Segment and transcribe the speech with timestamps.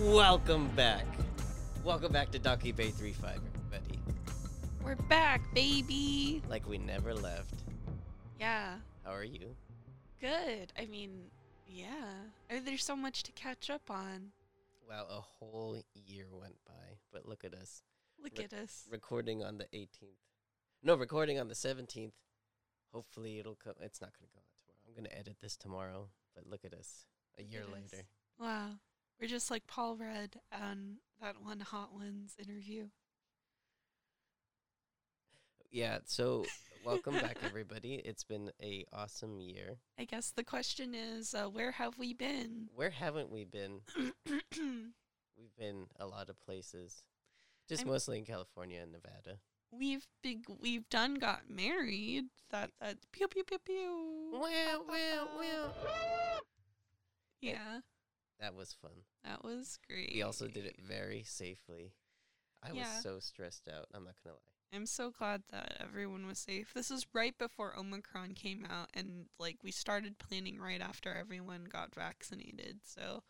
[0.00, 1.04] Welcome back.
[1.84, 2.94] Welcome back to Docking Bay 3-5,
[3.24, 4.00] everybody.
[4.82, 6.42] We're back, baby.
[6.48, 7.54] Like we never left.
[8.38, 9.54] Yeah, How are you?
[10.20, 10.72] good.
[10.78, 11.24] I mean,
[11.66, 11.86] yeah.
[12.50, 14.32] Uh, There's so much to catch up on.
[14.88, 17.82] Wow, a whole year went by, but look at us.
[18.22, 18.86] Look Re- at us.
[18.90, 20.16] Recording on the 18th.
[20.82, 22.12] No, recording on the 17th.
[22.92, 23.74] Hopefully it'll come.
[23.80, 24.80] It's not going to go out tomorrow.
[24.88, 27.04] I'm going to edit this tomorrow, but look at us
[27.38, 27.72] a year at us.
[27.92, 28.04] later.
[28.40, 28.70] Wow.
[29.20, 32.86] We're just like Paul Rudd on that one Hot Ones interview.
[35.70, 36.46] Yeah, so
[36.84, 37.94] welcome back, everybody.
[37.96, 39.76] It's been a awesome year.
[39.98, 42.68] I guess the question is, uh, where have we been?
[42.74, 43.80] Where haven't we been?
[44.26, 47.02] We've been a lot of places.
[47.68, 49.38] Just I'm- mostly in California and Nevada.
[49.70, 52.24] we've big we've done got married.
[52.50, 54.30] That that pew pew pew pew.
[54.32, 55.74] Well, well, well.
[57.40, 57.80] Yeah,
[58.40, 58.90] That was fun.
[59.24, 60.12] That was great.
[60.14, 61.92] We also did it very safely.
[62.62, 62.80] I Yeah.
[62.80, 63.86] was so stressed out.
[63.94, 64.40] I'm not gonna lie.
[64.72, 66.72] I'm so glad that everyone was safe.
[66.74, 71.64] This is right before Omicron came out, and like we started planning right after everyone
[71.64, 72.80] got vaccinated.
[72.84, 73.22] So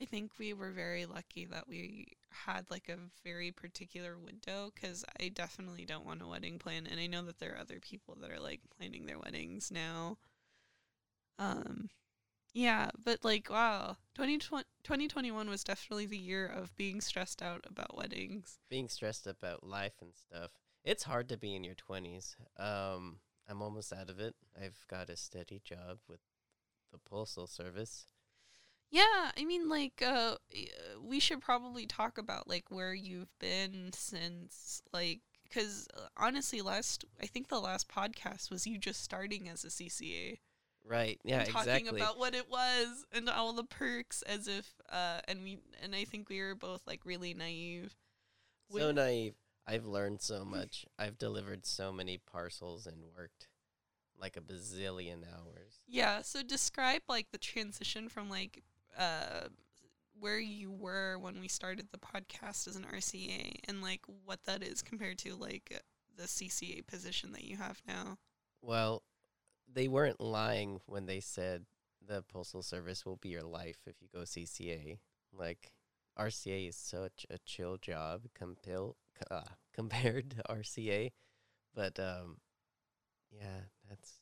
[0.00, 5.04] I think we were very lucky that we had like a very particular window because
[5.20, 8.16] I definitely don't want a wedding plan, and I know that there are other people
[8.20, 10.18] that are like planning their weddings now.
[11.38, 11.88] Um,
[12.52, 17.96] yeah, but like wow, 2020, 2021 was definitely the year of being stressed out about
[17.96, 18.58] weddings.
[18.68, 20.50] Being stressed about life and stuff.
[20.84, 22.34] It's hard to be in your 20s.
[22.58, 24.34] Um, I'm almost out of it.
[24.60, 26.20] I've got a steady job with
[26.90, 28.06] the postal service.
[28.90, 33.90] Yeah, I mean, like, uh, uh, we should probably talk about like where you've been
[33.94, 39.48] since, like, because uh, honestly, last I think the last podcast was you just starting
[39.48, 40.40] as a CCA,
[40.84, 41.20] Right.
[41.24, 41.44] Yeah.
[41.44, 42.00] talking exactly.
[42.00, 46.04] about what it was and all the perks, as if, uh, and we and I
[46.04, 47.94] think we were both like really naive.
[48.70, 49.34] so with- naive.
[49.64, 50.84] I've learned so much.
[50.98, 53.46] I've delivered so many parcels and worked
[54.18, 55.82] like a bazillion hours.
[55.86, 58.62] Yeah, so describe like the transition from like
[58.98, 59.48] uh
[60.18, 64.62] where you were when we started the podcast as an RCA and like what that
[64.62, 65.82] is compared to like
[66.16, 68.18] the CCA position that you have now.
[68.62, 69.02] Well,
[69.74, 71.64] they weren't lying when they said
[72.06, 74.98] the postal service will be your life if you go CCA.
[75.32, 75.72] Like
[76.18, 78.94] RCA is such a chill job compil-
[79.30, 81.10] uh, compared to RCA,
[81.74, 82.38] but um,
[83.30, 84.20] yeah, that's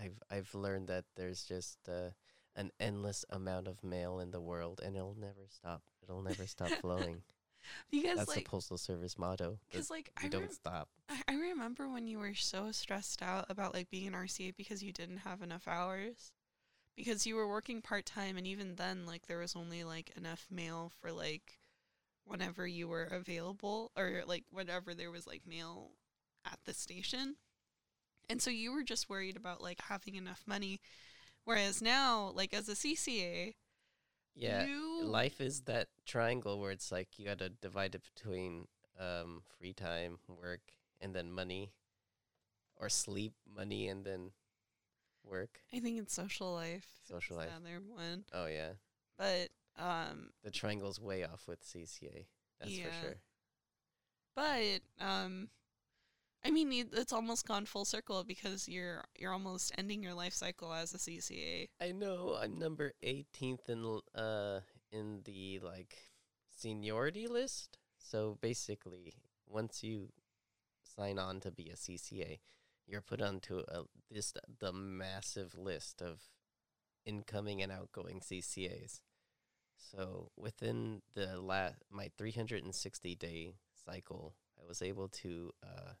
[0.00, 2.10] I've I've learned that there's just uh,
[2.54, 5.82] an endless amount of mail in the world, and it'll never stop.
[6.02, 7.22] It'll never stop flowing.
[7.90, 9.58] Because That's the like postal service motto.
[9.72, 10.88] cuz like I, don't rem- stop.
[11.08, 14.82] I I remember when you were so stressed out about like being an RCA because
[14.82, 16.32] you didn't have enough hours.
[16.96, 20.46] Because you were working part time and even then like there was only like enough
[20.50, 21.58] mail for like
[22.24, 25.92] whenever you were available or like whenever there was like mail
[26.44, 27.36] at the station.
[28.28, 30.80] And so you were just worried about like having enough money.
[31.44, 33.54] Whereas now, like as a CCA,
[34.38, 38.68] Yeah, you life is that triangle where it's like you got to divide it between
[38.98, 40.60] um, free time, work,
[41.00, 41.72] and then money,
[42.76, 44.30] or sleep, money, and then
[45.24, 45.60] work.
[45.72, 46.86] I think it's social life.
[47.08, 47.50] Social life.
[47.50, 48.24] The other one.
[48.32, 48.70] Oh yeah,
[49.16, 52.26] But um the triangle's way off with CCA.
[52.60, 53.00] That's for Yeah.
[53.00, 53.16] sure.
[54.34, 55.48] But um,
[56.48, 60.72] I mean, it's almost gone full circle because you're you're almost ending your life cycle
[60.72, 61.68] as a CCA.
[61.78, 64.60] I know I'm number 18th in uh
[64.90, 65.94] in the like
[66.48, 67.76] seniority list.
[67.98, 69.12] So basically,
[69.46, 70.08] once you
[70.82, 72.38] sign on to be a CCA,
[72.86, 76.22] you're put onto a this the massive list of
[77.04, 79.02] incoming and outgoing CCAs.
[79.76, 83.52] So within the la- my 360 day
[83.84, 85.92] cycle, I was able to uh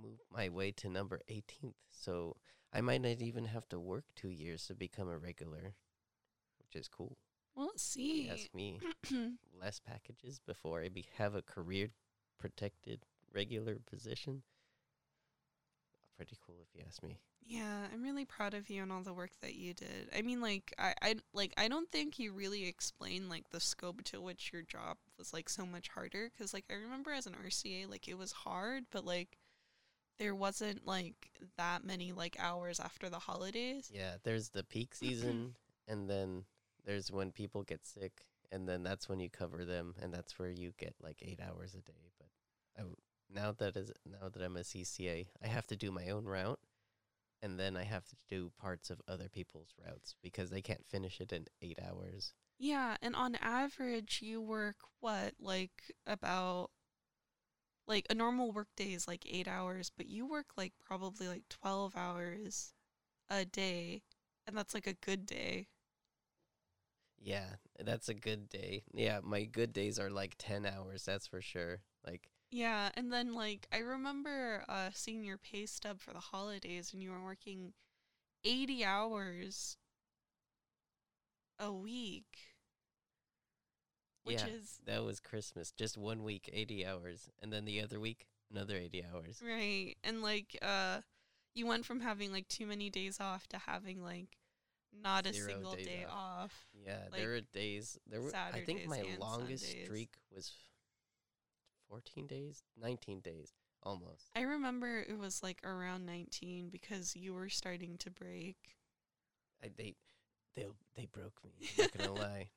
[0.00, 1.74] move my way to number 18th.
[1.90, 2.36] So
[2.72, 5.74] I might not even have to work two years to become a regular,
[6.58, 7.16] which is cool.
[7.54, 8.28] Well, see.
[8.30, 8.80] Ask me
[9.60, 11.90] less packages before I be- have a career
[12.38, 13.00] protected
[13.32, 14.42] regular position.
[16.16, 17.18] Pretty cool if you ask me.
[17.46, 20.08] yeah, I'm really proud of you and all the work that you did.
[20.16, 24.02] I mean, like I, I like I don't think you really explained like the scope
[24.04, 27.34] to which your job was like so much harder because like I remember as an
[27.46, 29.36] RCA like it was hard, but like
[30.18, 33.90] there wasn't like that many like hours after the holidays.
[33.92, 35.54] Yeah, there's the peak season,
[35.88, 36.44] and then
[36.84, 40.50] there's when people get sick, and then that's when you cover them, and that's where
[40.50, 42.10] you get like eight hours a day.
[42.18, 42.28] But
[42.76, 42.96] I w
[43.32, 46.60] now that is now that I'm a CCA, I have to do my own route.
[47.42, 51.20] and then I have to do parts of other people's routes because they can't finish
[51.20, 52.34] it in eight hours.
[52.58, 56.70] Yeah, and on average, you work what, like about
[57.86, 61.48] like a normal work day is like eight hours, but you work like probably like
[61.48, 62.72] 12 hours
[63.30, 64.02] a day,
[64.46, 65.68] and that's like a good day.
[67.18, 68.84] Yeah, that's a good day.
[68.92, 71.80] Yeah, my good days are like 10 hours, that's for sure.
[72.06, 76.92] Like, Yeah, and then like I remember uh, seeing your pay stub for the holidays,
[76.92, 77.72] and you were working
[78.44, 79.76] 80 hours
[81.58, 82.55] a week,
[84.26, 85.70] which yeah, is that was Christmas.
[85.70, 87.30] Just one week, 80 hours.
[87.40, 89.42] And then the other week, another 80 hours.
[89.46, 89.94] Right.
[90.02, 91.00] And like uh
[91.54, 94.36] you went from having like too many days off to having like
[95.02, 96.44] not a single day off.
[96.44, 96.66] off.
[96.84, 97.98] Yeah, Like, there were days.
[98.08, 98.32] There were.
[98.34, 99.84] I think my longest Sundays.
[99.84, 100.52] streak was
[101.88, 103.52] 14 days, 19 days,
[103.82, 104.30] almost.
[104.34, 108.56] I remember it was like around 19 because you were starting to break.
[109.62, 109.94] I, they,
[110.54, 111.52] they, they broke me.
[111.78, 112.48] I'm not gonna lie.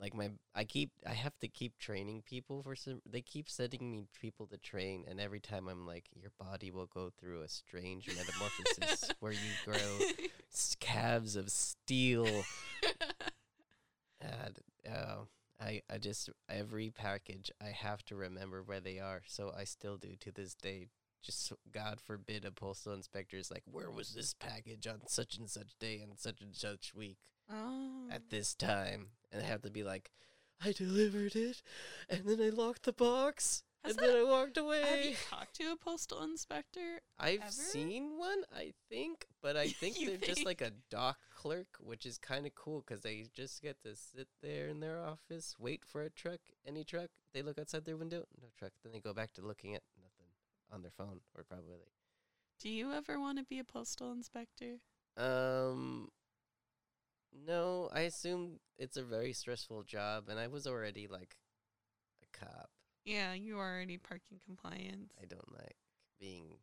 [0.00, 3.02] Like my, I keep, I have to keep training people for some.
[3.04, 6.86] They keep sending me people to train, and every time I'm like, your body will
[6.86, 9.98] go through a strange metamorphosis where you grow
[10.52, 12.26] s- calves of steel.
[14.20, 14.58] And,
[14.88, 15.16] uh,
[15.60, 19.96] I, I just every package I have to remember where they are, so I still
[19.96, 20.88] do to this day.
[21.20, 25.50] Just God forbid a postal inspector is like, where was this package on such and
[25.50, 27.18] such day and such and such week
[27.52, 28.08] oh.
[28.10, 30.10] at this time, and I have to be like,
[30.64, 31.62] I delivered it,
[32.08, 34.82] and then I locked the box, Has and then I walked away.
[34.82, 37.00] Have you talked to a postal inspector?
[37.18, 37.50] I've ever?
[37.50, 42.18] seen one, I think, but I think they're just like a dock clerk, which is
[42.18, 46.02] kind of cool because they just get to sit there in their office, wait for
[46.02, 47.10] a truck, any truck.
[47.32, 48.72] They look outside their window, no truck.
[48.82, 50.26] Then they go back to looking at nothing
[50.72, 51.92] on their phone, or probably.
[52.60, 54.78] Do you ever want to be a postal inspector?
[55.16, 56.08] Um,
[57.46, 61.36] no, I assume it's a very stressful job, and I was already like
[62.22, 62.70] a cop.
[63.04, 65.12] Yeah, you are already parking compliance.
[65.20, 65.76] I don't like
[66.20, 66.58] being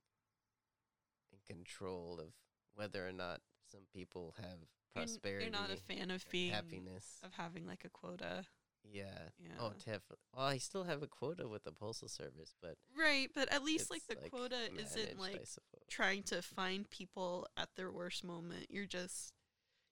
[1.32, 2.34] in control of
[2.76, 3.42] whether or not
[3.72, 4.60] some people have
[4.94, 5.46] prosperity.
[5.46, 7.20] You're not a fan of being happiness.
[7.24, 8.44] of having like a quota.
[8.84, 9.30] Yeah.
[9.40, 9.50] Yeah.
[9.60, 10.18] Oh, definitely.
[10.36, 13.90] Well, I still have a quota with the postal service, but Right, but at least
[13.90, 15.42] like the quota isn't like
[15.90, 18.68] trying to find people at their worst moment.
[18.70, 19.34] You're just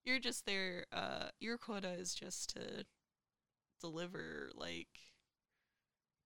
[0.04, 2.86] you're just there uh your quota is just to
[3.80, 4.88] deliver like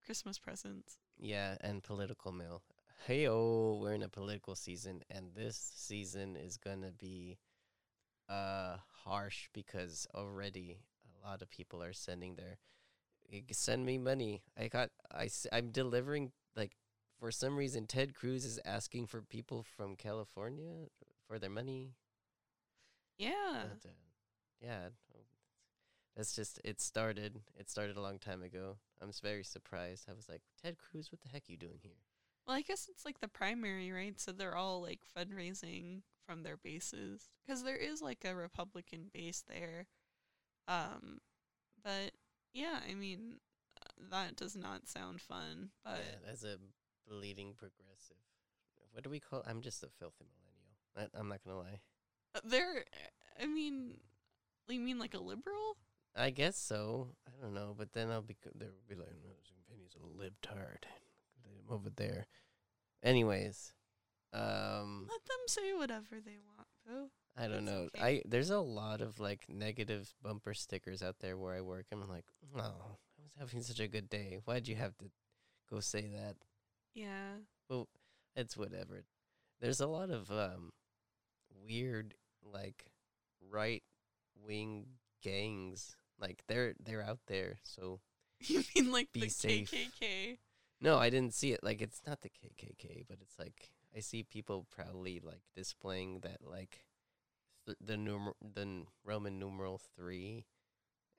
[0.08, 1.00] Christmas presents.
[1.18, 2.62] Yeah, and political mail.
[3.06, 7.40] Hey, oh, we're in a political season, and this season is gonna be
[8.30, 12.58] uh harsh because already a lot of people are sending their
[13.52, 14.44] send me money.
[14.58, 16.78] I got I I'm delivering like
[17.20, 20.88] for some reason Ted Cruz is asking for people from California
[21.28, 21.96] for their money.
[23.18, 23.32] Yeah.
[23.54, 23.94] But, uh,
[24.62, 25.20] yeah, oh,
[26.16, 27.42] that's just it started.
[27.60, 28.78] It started a long time ago.
[29.02, 30.06] I'm very surprised.
[30.10, 31.92] I was like, Ted Cruz, what the heck are you doing here?
[32.48, 34.20] Well, I guess it's like the primary, right?
[34.20, 39.44] So they're all like fundraising from their bases because there is like a Republican base
[39.48, 39.88] there.
[40.68, 41.20] Um,
[41.84, 42.12] but
[42.54, 43.40] yeah, I mean
[43.82, 45.70] uh, that does not sound fun.
[45.84, 46.58] But yeah, as a
[47.08, 48.18] bleeding progressive,
[48.92, 49.44] what do we call?
[49.48, 51.12] I'm just a filthy millennial.
[51.16, 51.82] I, I'm not gonna lie.
[52.44, 52.84] They're,
[53.42, 53.96] I mean,
[54.68, 55.78] you mean like a liberal?
[56.16, 57.10] I guess so.
[57.28, 59.30] I don't know, but then I'll be co- they'll be like, no,
[59.70, 60.84] Vinny's a libtard.
[61.70, 62.26] Over there.
[63.04, 63.74] Anyways,
[64.34, 67.10] um, Let them say whatever they want, boo.
[67.38, 67.88] I don't It's know.
[67.96, 68.02] okay.
[68.18, 71.86] I there's a lot of like negative bumper stickers out there where I work.
[71.92, 72.26] and I'm like,
[72.56, 74.40] oh, I was having such a good day.
[74.46, 75.06] Why'd you have to
[75.70, 76.36] go say that?
[76.96, 77.34] Yeah.
[77.70, 77.88] Well,
[78.36, 79.04] it's whatever.
[79.60, 80.72] There's a lot of um
[81.66, 82.14] weird
[82.54, 82.86] like
[83.52, 83.84] right
[84.46, 84.86] wing
[85.24, 85.96] gangs.
[86.20, 87.60] Like they're they're out there.
[87.64, 88.00] So
[88.42, 89.72] You mean like the safe.
[89.72, 90.38] KKK?
[90.82, 91.64] no, I didn't see it.
[91.64, 96.38] Like it's not the KKK, but it's like I see people proudly like displaying that
[96.44, 96.86] like
[97.66, 100.46] th- the numer- the n- Roman numeral 3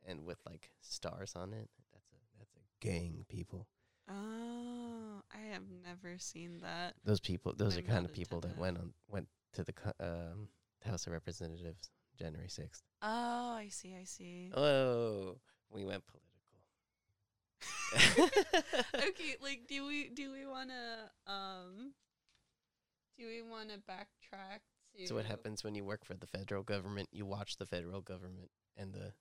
[0.07, 1.69] and with like stars on it.
[1.93, 3.67] That's a that's a gang people.
[4.11, 6.95] Oh, I have never seen that.
[7.05, 8.59] Those people those I'm are kind of people that that.
[8.59, 10.49] went on went to the co- um
[10.89, 12.83] House of Representatives January 6th.
[13.03, 14.51] Oh, I see, I see.
[14.55, 15.37] Oh,
[15.71, 16.29] we went political.
[18.97, 21.93] okay, like do we do we want to um
[23.19, 24.61] do we want to backtrack
[24.97, 27.09] to So what happens when you work for the federal government?
[27.13, 29.13] You watch the federal government and the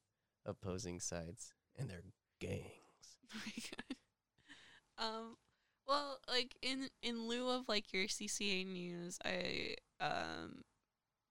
[0.46, 2.02] opposing sides and their
[2.40, 2.64] gangs.
[3.30, 5.06] Oh my God.
[5.06, 5.38] Um
[5.86, 10.64] well, like in in lieu of like your CCA news, I um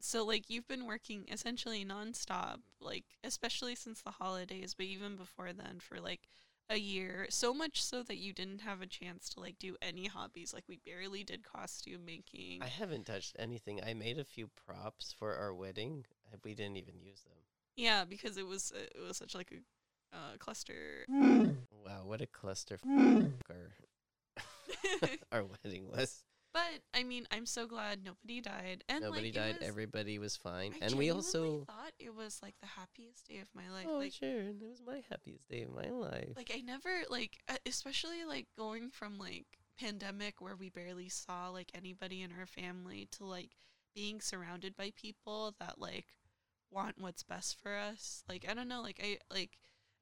[0.07, 5.53] so like you've been working essentially nonstop, like especially since the holidays, but even before
[5.53, 6.29] then for like
[6.71, 7.27] a year.
[7.31, 10.55] So much so that you didn't have a chance to like do any hobbies.
[10.55, 12.63] Like we barely did costume making.
[12.63, 13.81] I haven't touched anything.
[13.85, 16.07] I made a few props for our wedding.
[16.33, 17.39] uh, We didn't even use them.
[17.77, 21.05] yeah, because it was it was such like a uh, cluster.
[21.09, 22.79] Wow, what a cluster
[23.51, 23.73] our
[25.33, 26.23] our wedding was.
[26.57, 29.59] But I mean, I'm so glad nobody died and Nobody like, died.
[29.61, 31.65] was- Everybody was fine, I and we also.
[31.67, 33.85] thought it was like the happiest day of my life.
[33.87, 36.31] Oh, like sure, it was my happiest day of my life.
[36.35, 37.37] like I never like
[37.67, 43.07] especially like going from like pandemic where we barely saw like anybody in our family
[43.13, 43.51] to like
[43.95, 46.07] being surrounded by people that like
[46.71, 48.25] want what's best for us.
[48.31, 49.59] Like I don't know, like I like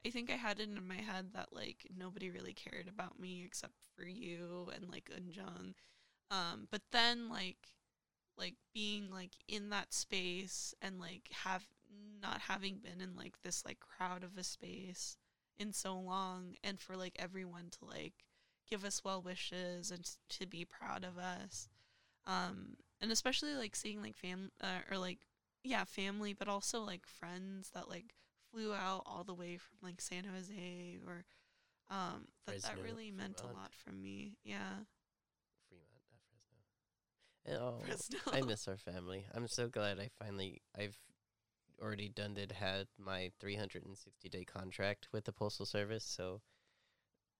[0.06, 3.42] I think I had it in my head that like nobody really cared about me
[3.44, 5.74] except for you and like Unjung.
[6.34, 7.72] Um but then like
[8.36, 11.64] like being like in that space and like have
[12.22, 15.16] not having been in like this like crowd of a space
[15.58, 18.24] in so long and for like everyone to like
[18.68, 21.68] give us well wishes and s- to be proud of us.
[22.26, 25.18] Um and especially like seeing like fam uh, or like
[25.62, 28.14] yeah family but also like friends that like
[28.50, 31.24] flew out all the way from like San Jose or
[31.90, 34.36] um that that really meant a lot from me.
[34.42, 34.84] Yeah
[35.68, 36.56] Fremont, not Fresno.
[37.43, 38.18] And, oh, Fresno.
[38.32, 39.26] I miss our family.
[39.34, 40.96] I'm so glad I finally I've
[41.82, 46.04] already done it had my 360 day contract with the postal service.
[46.04, 46.40] So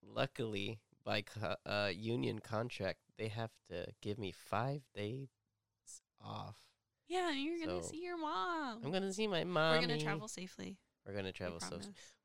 [0.02, 5.28] luckily, by co- uh, union contract, they have to give me five days
[6.20, 6.56] off.
[7.06, 9.74] yeah and you're gonna see your mom I'm gonna see my mom.
[9.74, 11.60] we're gonna travel safely We're gonna travel.
[11.60, 11.78] So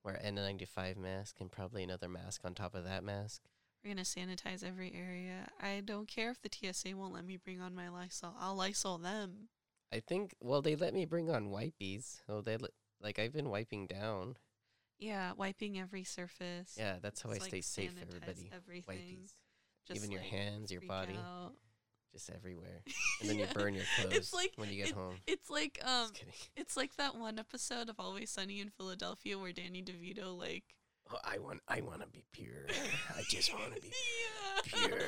[0.05, 3.41] wear N95 mask and probably another mask on top of that mask.
[3.83, 5.49] We're gonna sanitize every area.
[5.61, 8.35] I don't care if the TSA won't let me bring on my Lysol.
[8.39, 9.47] I'll Lysol them.
[9.91, 10.35] I think.
[10.41, 12.21] Well, they let me bring on wipies.
[12.27, 12.71] Oh, they let,
[13.01, 14.35] like I've been wiping down.
[14.99, 16.75] Yeah, wiping every surface.
[16.77, 17.95] Yeah, that's how I Just, stay like, safe.
[18.01, 18.51] Everybody.
[18.53, 18.97] Everything.
[18.97, 19.33] Wipies.
[19.87, 21.53] Just, Even your hands, your body, out.
[22.13, 22.83] just everywhere.
[23.21, 25.15] And then you burn your clothes It's like when you get it- home.
[25.25, 26.09] It's like um,
[26.57, 30.75] it's like that one episode of Always Sunny in Philadelphia where Danny DeVito like.
[31.11, 31.61] Oh, I want.
[31.67, 32.65] I want to be pure.
[33.17, 33.91] I just want to be.
[34.63, 34.99] pure.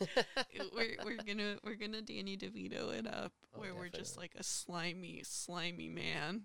[0.00, 0.62] Yeah.
[0.74, 4.42] we're we're gonna we're gonna Danny DeVito it up Oh, where we're just like a
[4.42, 6.42] slimy slimy man.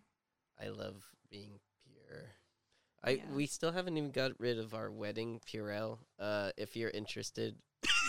[0.61, 2.25] I love being pure.
[3.03, 3.23] I Yeah.
[3.33, 5.99] we still haven't even got rid of our wedding Purell.
[6.19, 7.55] Uh, if you're interested,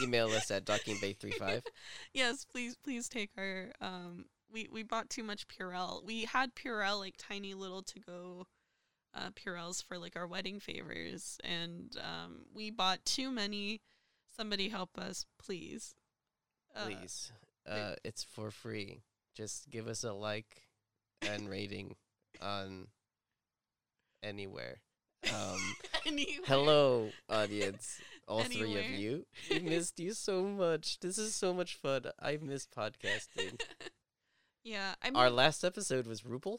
[0.03, 1.63] email us at dockingbay35.
[2.13, 6.05] yes, please please take our um we we bought too much Purell.
[6.05, 8.47] We had Purell like tiny little to go
[9.17, 13.81] uh Purells for like our wedding favors and um we bought too many.
[14.37, 15.95] Somebody help us, please.
[16.75, 17.33] Uh, Please,
[17.67, 19.01] uh, it's for free.
[19.35, 20.69] Just give us a like
[21.23, 21.97] and rating
[22.43, 22.89] on
[24.23, 24.81] anywhere.
[25.33, 26.45] Um, anywhere.
[26.47, 27.99] hello, audience.
[28.29, 29.25] All three of you.
[29.51, 30.99] We missed you so much.
[31.01, 32.03] This is so much fun.
[32.21, 33.61] I miss podcasting.
[34.65, 36.59] yeah, I mean, Our last episode was Rupel.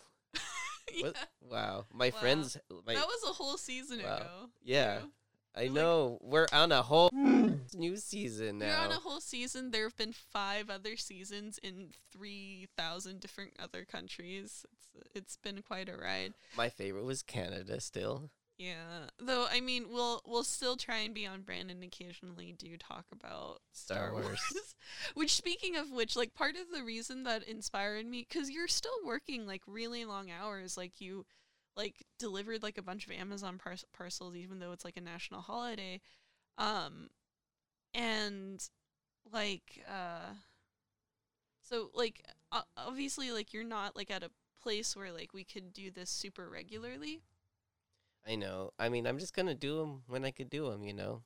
[0.93, 1.11] yeah?
[1.41, 1.85] Wow.
[1.93, 2.19] My Wow.
[2.19, 2.57] friends.
[2.85, 4.15] My, that was a whole season Wow.
[4.17, 4.49] ago.
[4.63, 4.99] Yeah.
[4.99, 5.11] too.
[5.55, 6.19] I like- know.
[6.21, 7.09] We're on a whole
[7.73, 8.83] new season We're now.
[8.85, 9.71] on a whole season.
[9.71, 14.65] There have been five other seasons in three thousand different other countries.
[14.71, 16.33] It's it's been quite a ride.
[16.55, 18.29] My favorite was Canada still.
[18.57, 19.05] Yeah.
[19.19, 23.05] Though I mean, we'll we'll still try and be on brand and occasionally do talk
[23.11, 24.25] about Star Star, Wars.
[24.25, 24.75] Wars.
[25.13, 28.97] which speaking of which, like part of the reason that inspired me cuz you're still
[29.05, 31.25] working like really long hours like you
[31.75, 35.41] like delivered like a bunch of Amazon par- parcels even though it's like a national
[35.41, 36.01] holiday.
[36.57, 37.09] Um
[37.93, 38.67] and
[39.31, 40.33] like uh
[41.61, 42.25] so like
[42.75, 46.49] obviously like you're not like at a place where like we could do this super
[46.49, 47.21] regularly.
[48.27, 48.71] I know.
[48.77, 50.83] I mean, I'm just gonna do them when I could do them.
[50.83, 51.21] You know.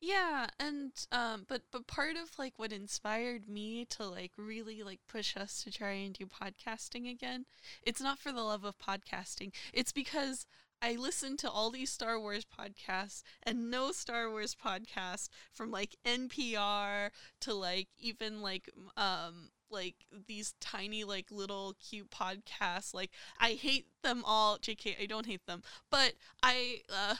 [0.00, 4.98] Yeah, and um but but part of like what inspired me to like really like
[5.08, 7.46] push us to try and do podcasting again,
[7.82, 9.52] it's not for the love of podcasting.
[9.72, 10.46] It's because
[10.82, 15.94] I listened to all these Star Wars podcasts and no Star Wars podcast from like
[16.04, 17.10] NPR
[17.42, 19.94] to like even like um like
[20.26, 23.10] these tiny like little cute podcasts like
[23.40, 26.12] I hate them all JK I don't hate them but
[26.42, 27.14] I uh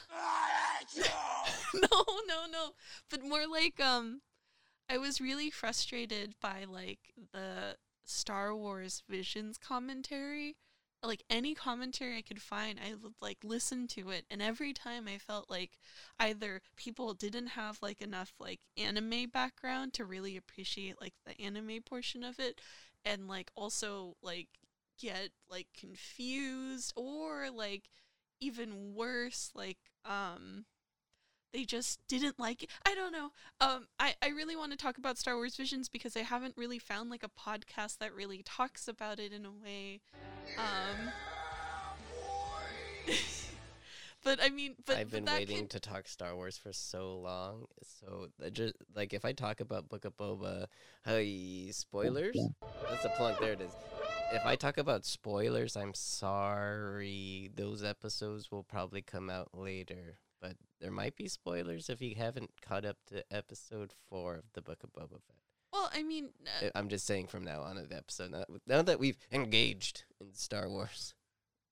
[1.74, 2.70] no, no, no.
[3.10, 4.20] But more like um
[4.88, 10.56] I was really frustrated by like the Star Wars Visions commentary.
[11.02, 15.08] Like any commentary I could find, I would like listen to it and every time
[15.08, 15.78] I felt like
[16.18, 21.82] either people didn't have like enough like anime background to really appreciate like the anime
[21.84, 22.60] portion of it
[23.04, 24.48] and like also like
[25.00, 27.88] get like confused or like
[28.40, 30.64] even worse like um
[31.52, 32.70] they just didn't like it.
[32.86, 33.30] I don't know.
[33.60, 36.78] Um I I really want to talk about Star Wars Visions because I haven't really
[36.78, 40.00] found like a podcast that really talks about it in a way
[40.56, 40.64] um
[44.42, 47.16] I mean, but I've but been that waiting can- to talk Star Wars for so
[47.18, 47.66] long.
[48.00, 50.66] So just like if I talk about Book of Boba,
[51.04, 52.36] hey, spoilers.
[52.90, 53.38] That's a plug.
[53.40, 53.72] There it is.
[54.32, 57.50] If I talk about spoilers, I'm sorry.
[57.54, 62.50] Those episodes will probably come out later, but there might be spoilers if you haven't
[62.66, 65.36] caught up to episode four of the Book of Boba Fett.
[65.72, 66.30] Well, I mean,
[66.62, 68.30] uh, I- I'm just saying from now on of the episode.
[68.32, 71.14] Now, now that we've engaged in Star Wars,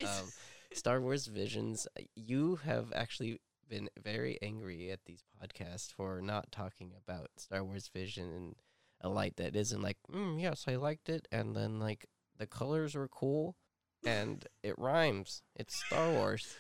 [0.03, 0.09] um,
[0.73, 6.51] Star Wars Visions, uh, you have actually been very angry at these podcasts for not
[6.51, 8.55] talking about Star Wars Vision in
[9.01, 12.95] a light that isn't like, mm, yes, I liked it, and then like the colors
[12.95, 13.57] were cool,
[14.05, 15.43] and it rhymes.
[15.57, 16.57] It's Star Wars.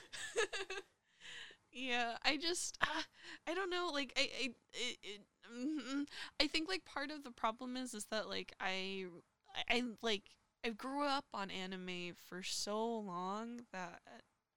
[1.72, 3.02] yeah, I just uh,
[3.48, 3.90] I don't know.
[3.92, 5.20] Like I I it, it,
[5.52, 6.06] mm,
[6.40, 9.06] I think like part of the problem is is that like I
[9.54, 10.24] I, I like
[10.64, 14.00] I grew up on anime for so long that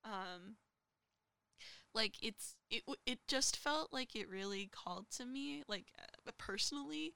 [0.04, 0.58] um
[1.94, 7.14] like it's it it just felt like it really called to me like uh, personally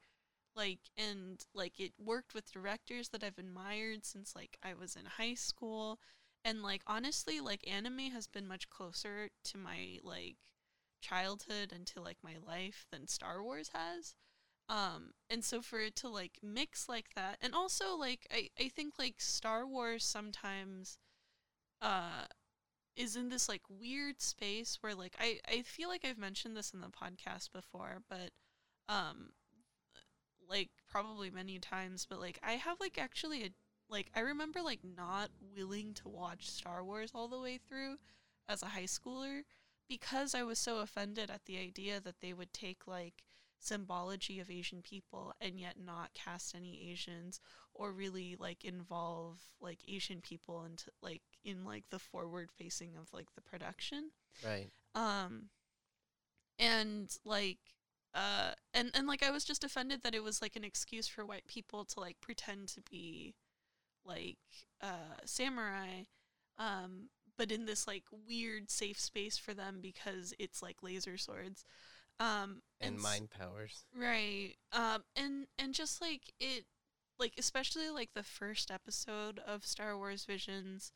[0.55, 5.05] like and like it worked with directors that I've admired since like I was in
[5.05, 5.99] high school.
[6.45, 10.37] And like honestly like anime has been much closer to my like
[11.01, 14.15] childhood and to like my life than Star Wars has
[14.69, 18.67] um and so for it to like mix like that and also like I I
[18.67, 20.97] think like Star Wars sometimes
[21.81, 22.25] uh
[22.95, 26.71] is in this like weird space where like I I feel like I've mentioned this
[26.73, 28.31] in the podcast before but
[28.89, 29.29] um
[30.49, 33.49] like probably many times but like I have like actually a
[33.89, 37.97] like I remember like not willing to watch Star Wars all the way through
[38.49, 39.41] as a high schooler
[39.87, 43.23] because I was so offended at the idea that they would take like
[43.59, 47.39] symbology of Asian people and yet not cast any Asians
[47.73, 53.11] or really like involve like Asian people into like in like the forward facing of
[53.13, 54.11] like the production
[54.45, 54.69] Right.
[54.95, 55.49] um
[56.59, 57.59] and like
[58.13, 61.25] uh and and like i was just offended that it was like an excuse for
[61.25, 63.35] white people to like pretend to be
[64.05, 64.37] like
[64.81, 66.03] uh samurai
[66.57, 71.63] um but in this like weird safe space for them because it's like laser swords
[72.19, 73.85] um And s- mind powers.
[73.95, 74.55] Right.
[74.71, 76.65] Um and and just like it
[77.19, 80.91] like especially like the first episode of Star Wars Visions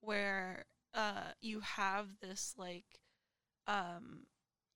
[0.00, 2.98] where uh you have this like
[3.66, 4.26] um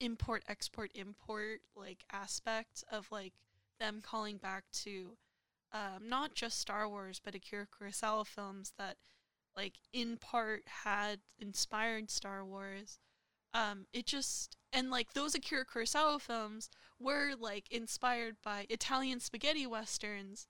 [0.00, 3.32] import export import like aspect of like
[3.80, 5.16] them calling back to
[5.72, 8.96] um not just Star Wars but Akira Kurosawa films that
[9.56, 12.98] like in part had inspired Star Wars
[13.56, 16.68] um it just and like those Akira Kurosawa films
[17.00, 20.46] were like inspired by Italian spaghetti westerns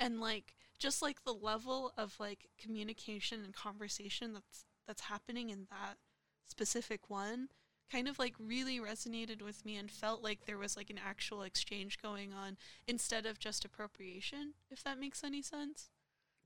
[0.00, 5.66] and like just like the level of like communication and conversation that's that's happening in
[5.70, 5.96] that
[6.44, 7.48] specific one
[7.90, 11.42] kind of like really resonated with me and felt like there was like an actual
[11.42, 15.90] exchange going on instead of just appropriation if that makes any sense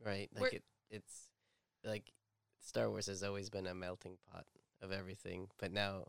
[0.05, 0.31] Right.
[0.38, 0.64] Like it.
[0.90, 1.29] It's
[1.85, 2.12] like
[2.61, 4.46] Star Wars has always been a melting pot
[4.83, 6.07] of everything, but now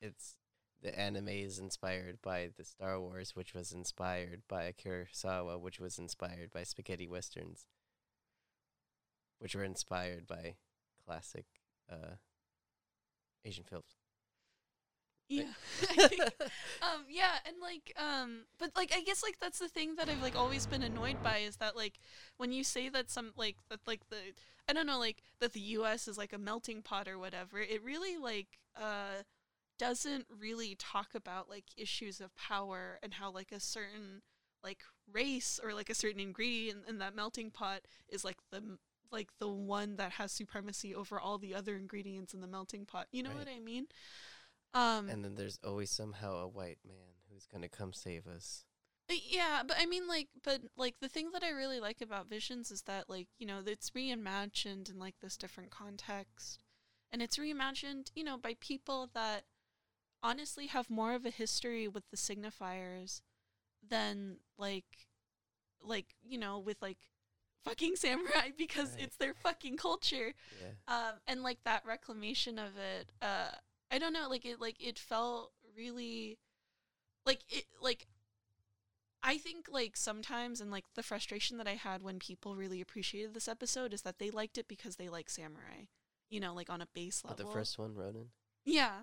[0.00, 0.36] it's
[0.82, 5.98] the anime is inspired by the Star Wars, which was inspired by Kurosawa, which was
[5.98, 7.66] inspired by spaghetti westerns,
[9.38, 10.54] which were inspired by
[11.04, 11.46] classic
[11.90, 12.16] uh,
[13.44, 13.95] Asian films.
[15.28, 15.44] Yeah
[16.82, 20.20] um yeah and like um but like i guess like that's the thing that i've
[20.20, 21.98] like always been annoyed by is that like
[22.36, 24.16] when you say that some like that like the
[24.68, 27.82] i don't know like that the us is like a melting pot or whatever it
[27.82, 29.22] really like uh
[29.78, 34.22] doesn't really talk about like issues of power and how like a certain
[34.62, 34.80] like
[35.12, 38.78] race or like a certain ingredient in that melting pot is like the m-
[39.12, 43.06] like the one that has supremacy over all the other ingredients in the melting pot
[43.12, 43.38] you know Right.
[43.38, 43.86] what i mean
[44.74, 48.64] um and then there's always somehow a white man who's gonna come save us.
[49.10, 52.28] Uh, Yeah, but I mean, like, but like the thing that I really like about
[52.28, 56.58] Visions is that, like, you know, it's reimagined in like this different context,
[57.12, 59.44] and it's reimagined, you know, by people that
[60.22, 63.20] honestly have more of a history with the signifiers
[63.86, 65.08] than like,
[65.82, 66.98] like you know, with like
[67.64, 69.04] fucking samurai because Right.
[69.04, 70.68] it's their fucking culture Yeah.
[70.88, 73.50] um and like that reclamation of it uh
[73.90, 76.38] i don't know like it like it felt really
[77.26, 78.06] like it like
[79.26, 83.34] I think like sometimes and like the frustration that I had when people really appreciated
[83.34, 85.88] this episode is that they liked it because they like samurai.
[86.30, 87.36] You know, like on a base level.
[87.36, 88.28] But the first one, Ronin.
[88.64, 89.00] Yeah.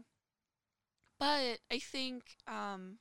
[1.20, 3.00] But I think um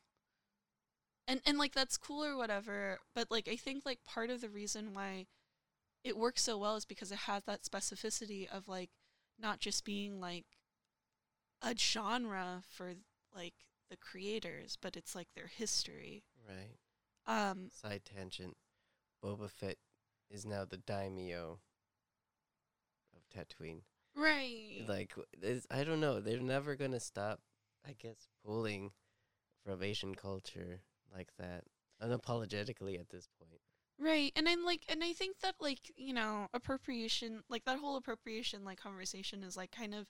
[1.29, 4.49] and and like that's cool or whatever, but like I think like part of the
[4.49, 5.27] reason why
[6.03, 8.91] it works so well is because it has that specificity of like
[9.39, 10.47] not just being like
[11.63, 12.95] a genre for
[13.35, 13.55] like
[13.91, 16.25] the creators, but it's like their history.
[16.49, 16.77] Right.
[17.27, 18.57] Um Side tangent.
[19.25, 19.77] Boba Fett
[20.31, 21.61] is now the daimyo
[23.15, 23.83] of Tatooine.
[24.17, 24.85] right.
[24.89, 25.15] Like,
[25.71, 26.21] I don't know.
[26.21, 27.41] They're never gonna stop.
[27.87, 28.91] I guess pulling
[29.65, 30.81] from Asian culture
[31.15, 31.65] like that
[32.03, 33.61] unapologetically at this point.
[33.99, 34.33] Right.
[34.35, 38.65] And I'm like and I think that like, you know, appropriation like that whole appropriation
[38.65, 40.09] like conversation is like kind of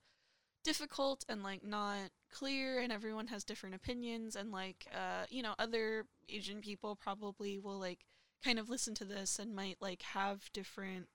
[0.62, 5.54] difficult and like not clear and everyone has different opinions and like uh you know,
[5.58, 8.00] other Asian people probably will like
[8.44, 11.08] kind of listen to this and might like have different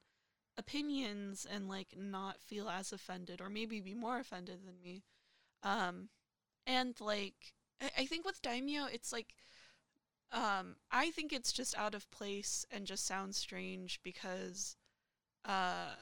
[0.58, 5.04] opinions and like not feel as offended or maybe be more offended than me.
[5.64, 6.10] Um
[6.66, 9.34] and like I, I think with Daimyo it's like
[10.32, 14.76] um I think it's just out of place and just sounds strange because
[15.46, 15.96] uh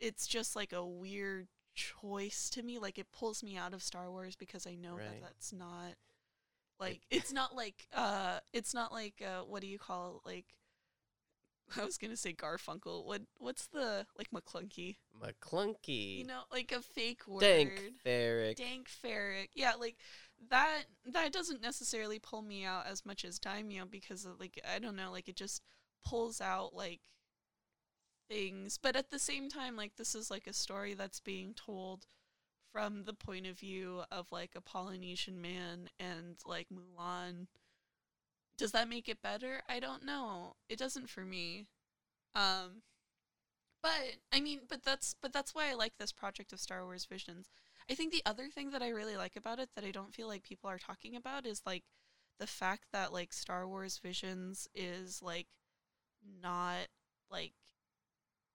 [0.00, 4.10] it's just like a weird choice to me like it pulls me out of Star
[4.10, 5.94] Wars because I know that that's not
[6.78, 10.46] like it's not like uh it's not like uh what do you call it like
[11.80, 13.04] I was gonna say Garfunkel.
[13.04, 14.96] What what's the like McClunky?
[15.20, 16.18] McClunky.
[16.18, 17.40] You know, like a fake word.
[17.40, 17.72] Dank
[18.04, 18.56] Farrik.
[18.56, 19.48] Dank Farrik.
[19.54, 19.96] Yeah, like
[20.50, 24.78] that that doesn't necessarily pull me out as much as Daimyo because of, like I
[24.78, 25.62] don't know, like it just
[26.04, 27.00] pulls out like
[28.32, 28.78] things.
[28.82, 32.06] But at the same time, like this is like a story that's being told
[32.72, 37.46] from the point of view of like a Polynesian man and like Mulan.
[38.56, 39.62] Does that make it better?
[39.68, 40.54] I don't know.
[40.68, 41.66] It doesn't for me.
[42.34, 42.82] Um
[43.82, 47.04] but I mean, but that's but that's why I like this project of Star Wars
[47.04, 47.48] Visions.
[47.90, 50.28] I think the other thing that I really like about it that I don't feel
[50.28, 51.82] like people are talking about is like
[52.38, 55.48] the fact that like Star Wars Visions is like
[56.42, 56.86] not
[57.30, 57.52] like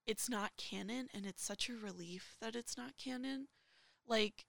[0.08, 3.48] it's not canon and it's such a relief that it's not canon.
[4.08, 4.46] Like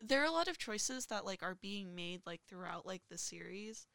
[0.00, 3.18] there are a lot of choices that like are being made like throughout like the
[3.18, 3.86] series.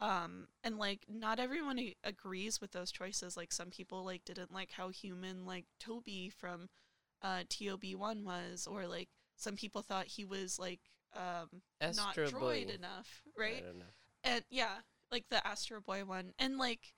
[0.00, 3.36] Um and like not everyone a- agrees with those choices.
[3.36, 6.68] Like some people like didn't like how human like Toby from
[7.22, 10.80] uh TOB1 was or like some people thought he was like
[11.16, 12.66] um not droid Boy.
[12.74, 13.64] enough, right?
[14.24, 14.76] and yeah,
[15.10, 16.94] like the Astro Boy one, and like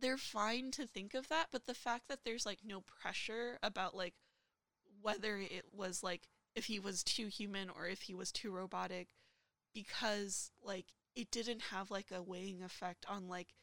[0.00, 3.94] they're fine to think of that, but the fact that there's like no pressure about
[3.96, 4.14] like
[5.00, 9.08] whether it was like if he was too human or if he was too robotic,
[9.74, 13.54] because like it didn't have like a weighing effect on like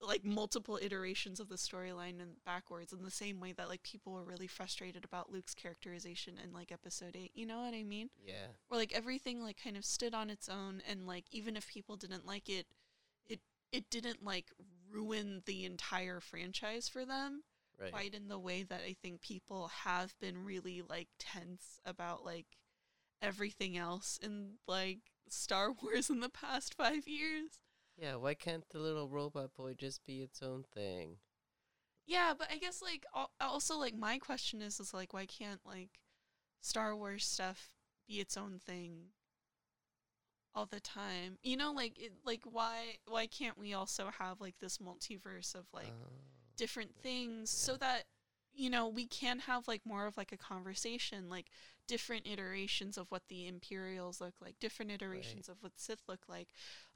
[0.00, 4.12] like multiple iterations of the storyline and backwards in the same way that like people
[4.12, 8.10] were really frustrated about Luke's characterization in like episode 8 you know what i mean
[8.22, 8.48] Yeah.
[8.68, 11.96] where like everything like kind of stood on its own and like even if people
[11.96, 12.66] didn't like it
[13.26, 13.40] it
[13.72, 14.52] it didn't like
[14.90, 17.42] ruin the entire franchise for them
[17.78, 17.92] Right.
[17.92, 22.46] quite in the way that i think people have been really like tense about like
[23.20, 27.58] everything else in like star wars in the past 5 years
[27.98, 28.16] Yeah.
[28.16, 31.18] Why can't the little robot boy just be its own thing?
[32.06, 33.04] yeah but i guess like
[33.40, 35.98] also like my question is is like why can't like
[36.60, 37.70] star wars stuff
[38.08, 39.06] be its own thing
[40.56, 44.58] all the time you know like it, like why why can't we also have like
[44.58, 46.08] this multiverse of like Oh.
[46.56, 48.04] different things so that
[48.54, 51.46] you know we can have like more of like a conversation like
[51.86, 56.48] different iterations of what the imperials look like different iterations of what sith look like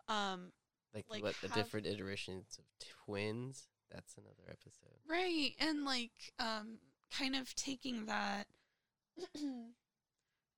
[0.09, 0.51] um
[0.94, 2.64] like, like, what the different iterations of
[3.05, 3.68] twins?
[3.92, 4.99] That's another episode.
[5.09, 6.79] Right, and like um
[7.16, 8.46] kind of taking that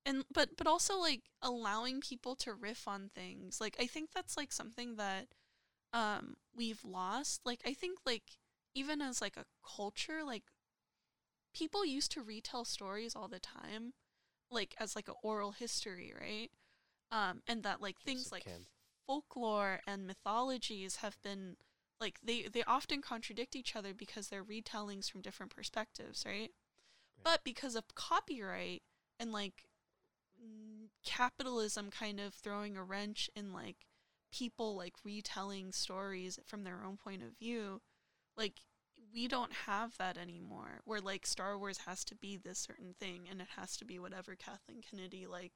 [0.05, 3.61] and but but also like allowing people to riff on things.
[3.61, 5.27] Like I think that's like something that
[5.93, 7.41] um we've lost.
[7.45, 8.37] Like I think like
[8.75, 10.43] even as like a culture like
[11.53, 13.93] people used to retell stories all the time
[14.49, 16.49] like as like a oral history, right?
[17.11, 18.45] Um and that like things like
[19.07, 21.57] folklore and mythologies have been
[21.99, 26.51] like they they often contradict each other because they're retellings from different perspectives, right?
[27.23, 28.81] But because of copyright
[29.19, 29.65] and like
[31.05, 33.85] capitalism kind of throwing a wrench in like
[34.31, 37.81] people like retelling stories from their own point of view,
[38.37, 38.61] like
[39.13, 40.81] we don't have that anymore.
[40.85, 43.99] Where like Star Wars has to be this certain thing and it has to be
[43.99, 45.53] whatever Kathleen Kennedy like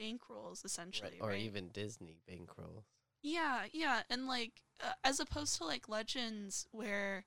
[0.00, 1.20] bankrolls essentially, Right.
[1.22, 1.40] Or right?
[1.40, 2.84] even Disney bankrolls.
[3.22, 7.24] Yeah, yeah, and like uh, as opposed to like Legends where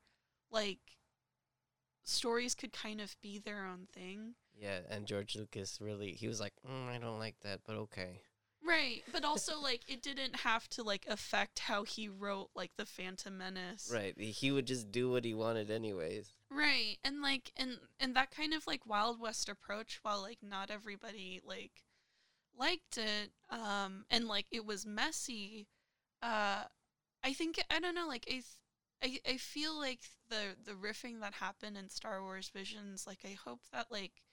[0.52, 0.80] like
[2.04, 4.36] stories could kind of be their own thing.
[4.60, 8.22] Yeah, and George Lucas really he was like, mm, I don't like that, but okay.
[8.66, 12.86] Right, but also like it didn't have to like affect how he wrote like the
[12.86, 13.90] Phantom Menace.
[13.94, 16.32] Right, he would just do what he wanted anyways.
[16.50, 20.72] Right, and like and and that kind of like Wild West approach, while like not
[20.72, 21.84] everybody like
[22.58, 25.68] liked it, um, and like it was messy.
[26.22, 26.64] Uh,
[27.24, 28.32] I think I don't know, like I.
[28.32, 28.44] Th-
[29.00, 33.38] I, I feel like the the riffing that happened in Star Wars Visions like I
[33.46, 34.24] hope that like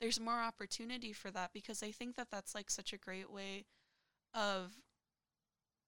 [0.00, 3.64] there's more opportunity for that because I think that that's like such a great way
[4.34, 4.72] of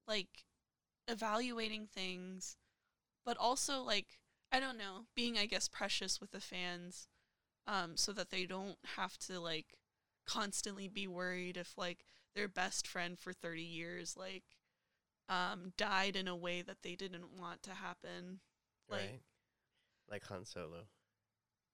[0.07, 0.45] like
[1.09, 2.57] evaluating things
[3.25, 4.19] but also like
[4.53, 7.09] I don't know, being I guess precious with the fans
[7.67, 9.75] um so that they don't have to like
[10.27, 14.45] constantly be worried if like their best friend for 30 years like
[15.29, 18.41] um died in a way that they didn't want to happen.
[18.89, 19.21] Like right.
[20.09, 20.87] Like Han Solo.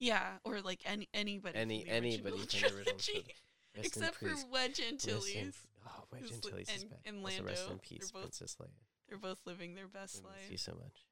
[0.03, 3.13] Yeah, or like any anybody Any anybody original from the original trilogy.
[3.13, 3.35] trilogy.
[3.77, 4.27] Rest in Except for.
[4.27, 5.15] Wedge Rest in
[5.87, 6.99] Oh, Wedge Antilles is and- back.
[7.07, 7.83] and Also, rest in Lando.
[7.83, 8.69] peace, They're both- Princess Leia.
[9.09, 10.51] They're both living their best life.
[10.51, 11.07] you so much.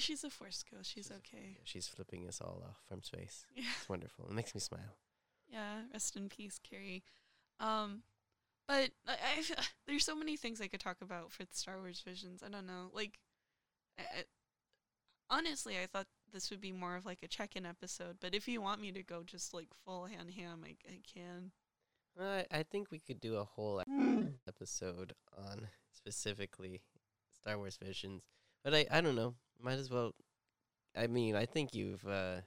[0.00, 0.90] She's a force ghost.
[0.90, 1.50] She's She's- okay.
[1.52, 3.44] Yeah, she's flipping us all off from space.
[3.54, 3.64] Yeah.
[3.78, 4.26] It's wonderful.
[4.26, 4.96] It makes me smile.
[5.48, 7.02] Yeah, rest in peace, Carrie.
[7.60, 8.02] Um,
[8.66, 9.44] but I, I,
[9.86, 12.42] there's so many things I could talk about for the Star Wars visions.
[12.42, 12.90] I don't know.
[12.94, 13.18] Like,
[13.98, 14.24] I-
[15.30, 18.16] honestly, I thought this would be more of like a check-in episode.
[18.20, 21.52] But if you want me to go just like full hand ham, I, I can.
[22.16, 26.82] Well, I, I think we could do a whole e- episode on specifically
[27.34, 28.22] Star Wars visions,
[28.64, 29.34] but I I don't know.
[29.60, 30.12] Might as well.
[30.96, 32.40] I mean, I think you've uh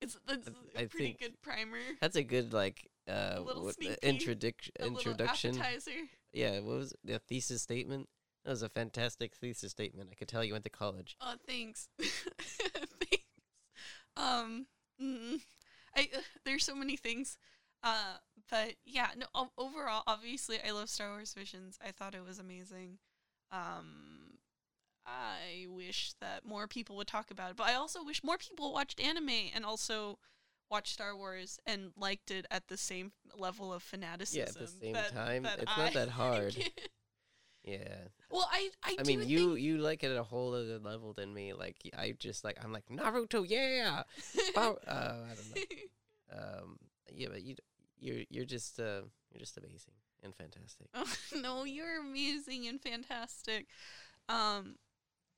[0.00, 1.78] It's that's I a pretty think good primer.
[2.00, 5.56] that's a good like uh little what- sneak uh, introduc- A introduction.
[5.58, 5.90] appetizer.
[6.32, 8.08] Yeah, what was the thesis statement?
[8.44, 10.08] That was a fantastic thesis statement.
[10.10, 11.16] I could tell you went to college.
[11.20, 11.88] Oh, thanks.
[14.16, 14.66] Um,
[15.00, 15.40] mm,
[15.96, 17.38] I uh, there's so many things.
[17.82, 19.50] Uh, but yeah, no.
[19.58, 21.78] overall, obviously, I love Star Wars Visions.
[21.84, 22.98] I thought it was amazing.
[23.50, 24.38] Um,
[25.04, 28.72] I wish that more people would talk about it, but I also wish more people
[28.72, 30.18] watched anime and also
[30.70, 34.40] watched Star Wars and liked it at the same level of fanaticism.
[34.40, 36.56] Yeah, at the same that- time, that it's I not that hard.
[37.64, 38.08] Yeah.
[38.30, 41.32] well, I I, I mean, you you like it at a whole other level than
[41.32, 41.52] me.
[41.52, 44.02] Like I just like I'm like Naruto, yeah.
[44.16, 46.36] think uh, I don't know.
[46.36, 46.78] Um,
[47.14, 47.54] yeah, but you
[48.00, 50.88] you're you're just uh you're just amazing and fantastic.
[50.94, 53.66] Oh, no, you're amazing and fantastic.
[54.28, 54.76] Um,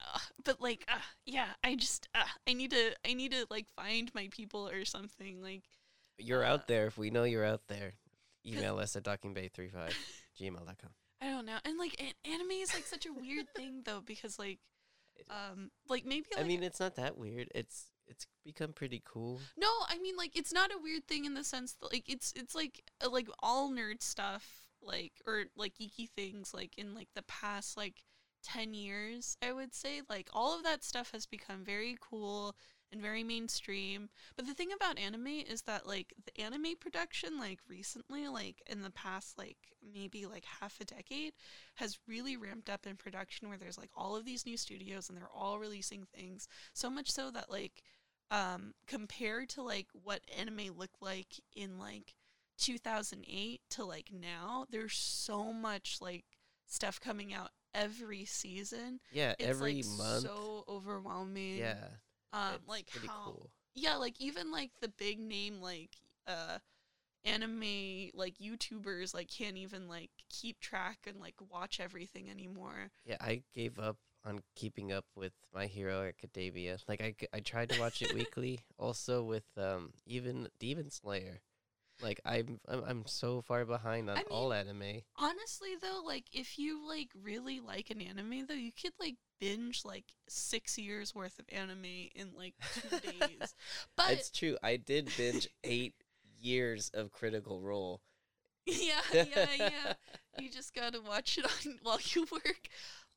[0.00, 3.66] uh, but like, uh, yeah, I just uh, I need to I need to like
[3.76, 5.42] find my people or something.
[5.42, 5.64] Like,
[6.18, 6.86] You're Uh, out there.
[6.86, 7.94] If we know you're out there,
[8.46, 9.94] email us at dockingbay35
[10.40, 10.90] gmail.com.
[11.20, 11.58] I don't know.
[11.64, 14.58] And like, an- anime is like such a weird thing though because like,
[15.30, 17.48] um, like maybe I mean, it's not that weird.
[17.54, 19.40] It's it's become pretty cool.
[19.56, 22.32] No, I mean like it's not a weird thing in the sense that like it's
[22.36, 27.08] it's like uh, like all nerd stuff like or like geeky things like in like
[27.14, 28.02] the past like
[28.44, 32.54] 10 years I would say like all of that stuff has become very cool
[32.94, 34.08] and very mainstream.
[34.36, 38.80] But the thing about anime is that like the anime production like recently like in
[38.82, 39.58] the past like
[39.92, 41.32] maybe like half a decade
[41.74, 45.18] has really ramped up in production where there's like all of these new studios and
[45.18, 47.82] they're all releasing things so much so that like
[48.30, 52.14] um compared to like what anime looked like in like
[52.58, 56.24] 2008 to like now there's so much like
[56.66, 60.22] stuff coming out every season Yeah, it's every like month.
[60.22, 61.88] so overwhelming yeah,
[62.34, 63.50] um it's like pretty how cool.
[63.74, 65.90] yeah like even like the big name like
[66.26, 66.58] uh
[67.24, 73.16] anime like youtubers like can't even like keep track and like watch everything anymore Yeah,
[73.20, 76.78] I gave up on keeping up with My Hero Academia.
[76.88, 78.60] Like I, I tried to watch it weekly.
[78.78, 81.40] Also with um even Demon Slayer.
[82.02, 85.02] Like I'm I'm, I'm so far behind on I all anime.
[85.16, 89.82] honestly though like if you like really like an anime though you could like binge
[89.84, 92.88] like six years worth of anime in like two
[93.28, 93.54] days
[93.96, 94.56] but it's true.
[94.62, 95.94] I did binge eight
[96.40, 98.00] years of Critical Role.
[98.66, 99.92] yeah yeah yeah
[100.38, 102.68] you just gotta watch it on while you work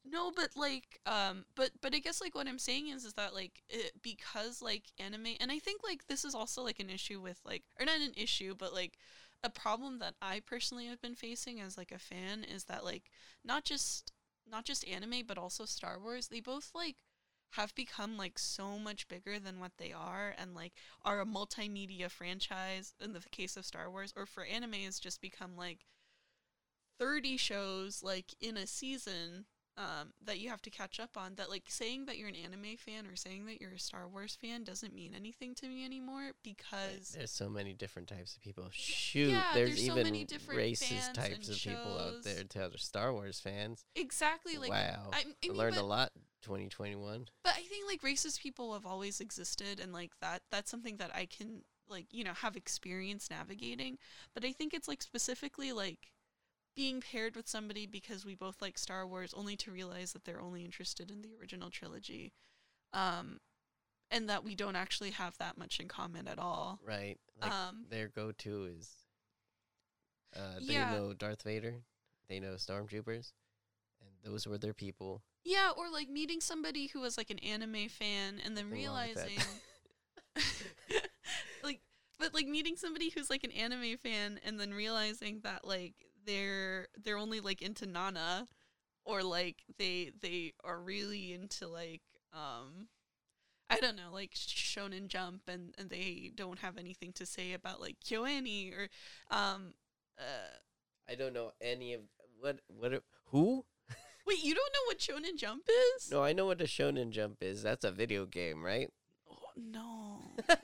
[0.09, 3.33] no but like um but but i guess like what i'm saying is is that
[3.33, 7.21] like it, because like anime and i think like this is also like an issue
[7.21, 8.97] with like or not an issue but like
[9.43, 13.03] a problem that i personally have been facing as like a fan is that like
[13.45, 14.11] not just
[14.49, 16.97] not just anime but also star wars they both like
[17.51, 22.09] have become like so much bigger than what they are and like are a multimedia
[22.09, 25.85] franchise in the case of Star Wars or for anime has just become like
[26.99, 29.45] 30 shows like in a season
[29.77, 31.35] um, that you have to catch up on.
[31.35, 34.37] That like saying that you're an anime fan or saying that you're a Star Wars
[34.39, 38.65] fan doesn't mean anything to me anymore because There's so many different types of people.
[38.71, 42.65] Shoot, yeah, there's, there's so even many different racist types of people out there to
[42.65, 43.85] other Star Wars fans.
[43.95, 46.11] exactly like wow, I, I I mean, learned but, a lot.
[46.43, 47.25] 2021.
[47.43, 51.11] but I think like racist people have always existed and like that that's something that
[51.13, 53.97] I can like you know have experience navigating.
[54.33, 56.11] But I think it's like specifically like
[56.77, 60.39] being paired with somebody because we both like Star Wars only to realize that they're
[60.41, 62.31] only interested in the original trilogy.
[62.93, 63.39] Um
[64.09, 66.79] and that we don't actually have that much in common at all.
[66.85, 67.17] Right.
[67.41, 68.89] Like um their go-to is
[70.35, 70.91] uh, they Yeah.
[70.91, 71.75] know Darth Vader,
[72.29, 73.31] they know stormtroopers,
[74.01, 75.23] and those were their people.
[75.43, 79.07] yeah, or like meeting somebody who was like an anime fan and then Nothing wrong
[79.07, 79.43] with realizing
[81.63, 81.81] like
[82.19, 85.95] but like meeting somebody who's like an anime fan and then realizing that like
[86.27, 88.45] they're they're only like into Nana
[89.05, 92.01] or like they they are really into like
[92.33, 92.89] um
[93.69, 97.81] I don't know, like Shonen Jump and and they don't have anything to say about
[97.81, 98.89] like KyoAni or
[99.35, 99.73] um
[100.19, 100.57] uh
[101.09, 102.01] I don't know any of
[102.39, 103.65] what what are- who?
[104.27, 105.63] wait, you don't know what Shonen Jump
[105.95, 106.11] is?
[106.11, 107.63] No, I know what a Shonen Jump is.
[107.63, 108.89] That's a video game, right?
[109.29, 110.19] Oh, no.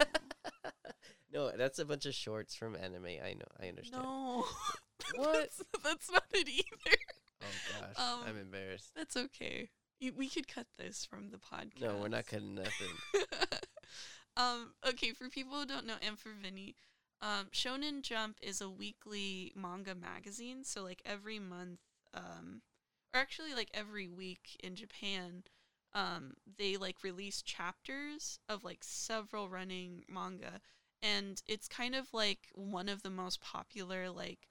[1.34, 3.06] no, that's a bunch of shorts from anime.
[3.06, 3.48] I know.
[3.62, 4.04] I understand.
[4.04, 4.46] No.
[5.16, 5.34] What?
[5.34, 6.98] that's, that's not it either.
[7.42, 8.92] Oh gosh, Um, I'm embarrassed.
[8.96, 9.70] That's okay.
[10.00, 11.82] You, we could cut this from the podcast.
[11.82, 12.96] No, we're not cutting nothing.
[14.38, 16.76] um, okay, for people who don't know, and for Vinny,
[17.22, 20.64] um, Shonen Jump is a weekly manga magazine.
[20.64, 21.80] So, like, every month,
[22.14, 22.62] um,
[23.14, 25.44] or actually, like, every week in Japan,
[25.94, 30.60] um, they, like, release chapters of, like, several running manga.
[31.02, 34.48] And it's kind of like one of the most popular, like,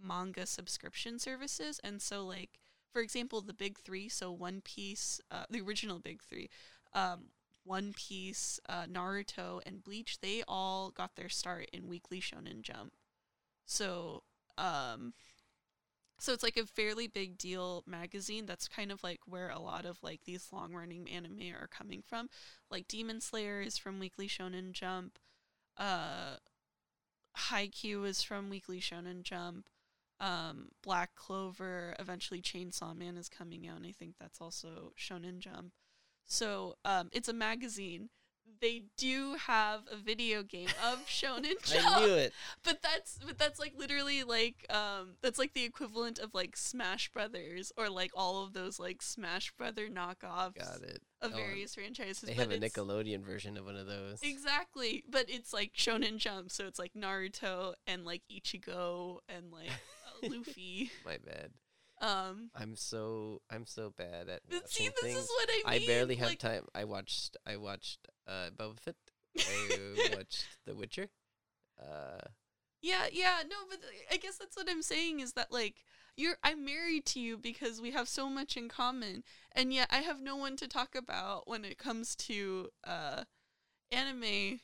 [0.00, 1.80] manga subscription services.
[1.82, 2.58] And so, like,
[2.92, 6.48] for example, the big three, so One Piece, uh, the original big three,
[6.92, 7.26] um,
[7.64, 12.92] One Piece, uh, Naruto, and Bleach, they all got their start in Weekly Shonen Jump.
[13.66, 14.22] So,
[14.56, 15.14] um,
[16.20, 18.46] so it's like a fairly big deal magazine.
[18.46, 22.02] That's kind of like where a lot of like these long running anime are coming
[22.06, 22.28] from.
[22.70, 25.18] Like Demon Slayer is from Weekly Shonen Jump.
[25.76, 26.36] Uh,
[27.36, 29.68] Haikyuu is from Weekly Shonen Jump
[30.24, 35.38] um Black Clover, eventually Chainsaw Man is coming out, and I think that's also Shonen
[35.38, 35.72] Jump.
[36.24, 38.08] So, um it's a magazine.
[38.60, 41.86] They do have a video game of Shonen Jump.
[41.96, 42.32] I knew it.
[42.62, 47.10] But that's but that's like literally like um that's like the equivalent of like Smash
[47.10, 51.02] Brothers or like all of those like Smash Brother knockoffs Got it.
[51.20, 52.20] of Oh, various franchises.
[52.20, 54.20] They have a Nickelodeon version of one of those.
[54.22, 59.70] Exactly, but it's like Shonen Jump, so it's like Naruto and like Ichigo and like
[60.30, 60.90] Luffy.
[61.04, 61.50] My bad.
[62.00, 65.16] Um, I'm so I'm so bad at but see, this things.
[65.16, 65.82] is what I mean.
[65.82, 66.64] I barely have like, time.
[66.74, 68.96] I watched I watched uh Boba Fett.
[69.38, 71.08] I watched The Witcher.
[71.80, 72.20] Uh
[72.82, 73.78] Yeah, yeah, no, but
[74.10, 75.84] I guess that's what I'm saying is that like
[76.16, 79.98] you're I'm married to you because we have so much in common, and yet I
[79.98, 83.24] have no one to talk about when it comes to uh
[83.90, 84.60] anime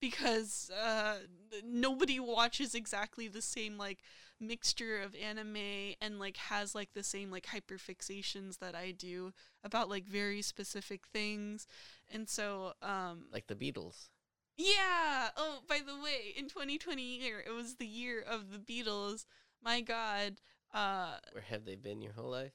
[0.00, 1.18] because uh
[1.64, 3.98] nobody watches exactly the same like
[4.40, 9.32] mixture of anime and like has like the same like hyperfixations that I do
[9.64, 11.66] about like very specific things.
[12.10, 14.08] And so um like the Beatles.
[14.56, 15.28] yeah.
[15.36, 19.24] Oh, by the way, in 2020 year, it was the year of the Beatles.
[19.62, 20.40] My God.
[20.72, 22.52] Uh, Where have they been your whole life?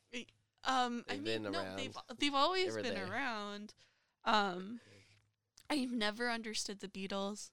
[0.66, 1.78] um, I They've mean, been no, around.
[1.78, 3.12] they've they've always were been there.
[3.12, 3.74] around.
[4.26, 4.80] Um,
[5.70, 7.50] I've never understood the Beatles.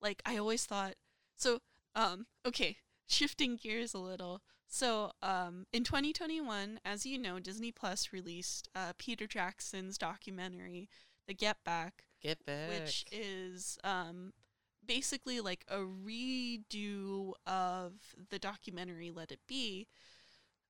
[0.00, 0.94] Like, I always thought.
[1.36, 1.60] So,
[1.94, 4.42] um, okay, shifting gears a little.
[4.66, 10.88] So, um, in 2021, as you know, Disney Plus released uh, Peter Jackson's documentary,
[11.26, 12.70] The Get Back, Get back.
[12.70, 14.32] which is um
[14.84, 17.92] basically like a redo of
[18.30, 19.86] the documentary Let It Be.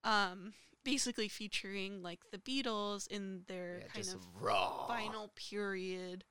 [0.05, 0.53] Um
[0.85, 4.87] basically featuring like the Beatles in their yeah, kind of raw.
[4.89, 6.25] final period.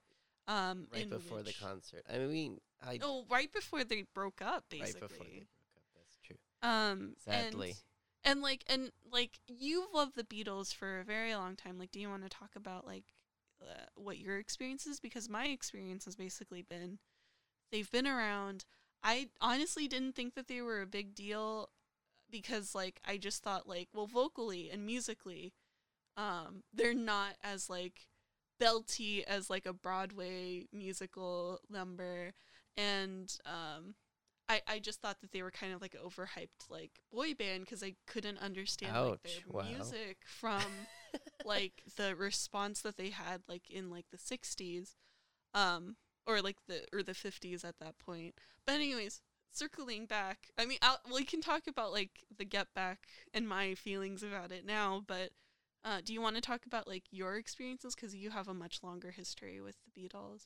[0.47, 2.04] Um right before the concert.
[2.12, 5.08] I mean, I Oh, right before they broke up right basically.
[5.08, 5.47] before they broke
[5.78, 5.91] up.
[5.95, 6.36] That's true.
[6.62, 7.76] Um Sadly.
[8.24, 11.78] and, and like and like you've loved the Beatles for a very long time.
[11.78, 13.14] Like do you want to talk about like
[13.62, 16.99] uh, what your experience is because my experience has basically been
[17.72, 18.66] they've been around.
[19.03, 21.70] I honestly didn't think that they were a big deal
[22.30, 25.53] because like I just thought like well vocally and musically
[26.18, 28.07] um they're not as like
[28.62, 32.32] belty as like a Broadway musical number
[32.78, 33.95] and um
[34.52, 37.84] I, I just thought that they were kind of like overhyped like boy band because
[37.84, 39.64] I couldn't understand like their wow.
[39.64, 40.88] music from
[41.45, 44.95] like the response that they had like in like the 60s
[45.54, 45.95] um
[46.28, 48.36] or like the or the 50s at that point.
[48.66, 49.22] But anyways
[49.54, 52.99] circling back i mean I'll, we can talk about like the get back
[53.34, 55.32] and my feelings about it now but
[55.84, 57.95] uh, do you want to talk about like your experiences?
[57.95, 60.45] Because you have a much longer history with the beatles.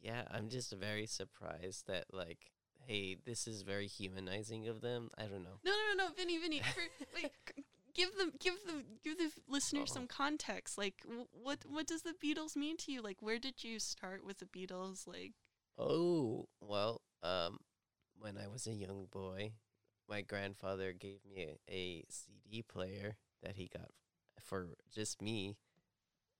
[0.00, 2.50] Yeah, I'm just very surprised that like,
[2.92, 5.10] hey, this is very humanizing of them.
[5.16, 5.58] I don't know.
[5.64, 6.82] no no no no vinny vinny for,
[7.14, 7.30] wait
[7.94, 9.94] give them give them give the listeners Oh.
[9.94, 13.62] some context like w- what what does the beatles mean to you like where did
[13.64, 15.32] you start with the beatles like
[15.78, 17.58] Oh, well, um,
[18.20, 19.52] when I was a young boy,
[20.06, 23.88] my grandfather gave me a, a CD player that he got
[24.38, 25.56] for just me,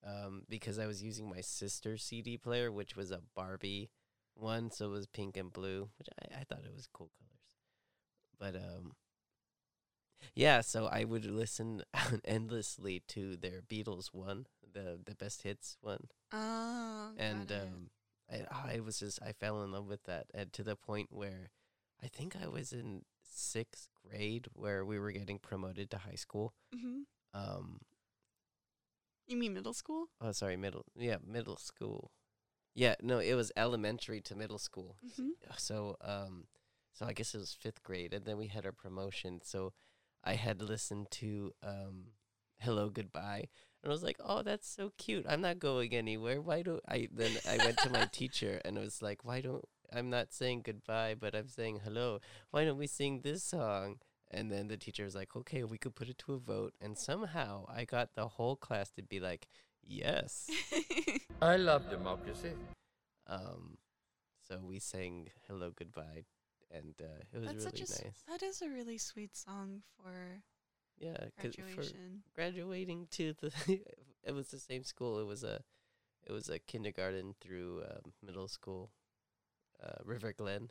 [0.07, 3.89] um, because I was using my sister's CD player, which was a Barbie
[4.35, 7.57] one, so it was pink and blue, which I, I thought it was cool colors.
[8.39, 8.93] But um,
[10.35, 11.83] yeah, so I would listen
[12.25, 17.91] endlessly to their Beatles one, the the best hits one oh and um,
[18.31, 21.51] I, I was just I fell in love with that, and to the point where
[22.03, 26.55] I think I was in sixth grade where we were getting promoted to high school.
[26.75, 27.03] Mhm.
[27.35, 27.81] Um,
[29.27, 30.07] You mean middle school?
[30.21, 32.11] oh, sorry, middle, yeah, middle school.
[32.75, 34.97] Yeah, no, it was elementary to middle school.
[35.07, 35.31] Mm-hmm.
[35.59, 36.45] So, um,
[36.93, 39.41] so I guess it was fifth grade, and then we had our promotion.
[39.43, 39.73] So,
[40.25, 42.13] I had listened to um,
[42.61, 43.49] "Hello Goodbye,"
[43.83, 45.27] and I was like, "Oh, that's so cute.
[45.29, 46.41] I'm not going anywhere.
[46.41, 49.65] Why don't I?" Then I went to my teacher, and I was like, "Why don't
[49.93, 52.21] I'm not saying goodbye, but I'm saying hello.
[52.51, 53.99] Why don't we sing this song?"
[54.31, 56.97] And then the teacher was like, "Okay, we could put it to a vote." And
[56.97, 59.47] somehow I got the whole class to be like,
[59.87, 60.51] "Yes."
[61.43, 62.53] I love democracy.
[63.27, 63.79] Um,
[64.49, 66.25] so we sang "Hello Goodbye,"
[66.71, 68.25] and uh, it was That's really such a s- nice.
[68.29, 70.43] that is a really sweet song for
[70.99, 72.23] Yeah, 'cause for graduation.
[72.35, 73.51] graduating to the,
[74.25, 75.19] it was the same school.
[75.21, 75.63] It was a,
[76.27, 78.91] it was a kindergarten through um, middle school,
[79.83, 80.71] uh, River Glen.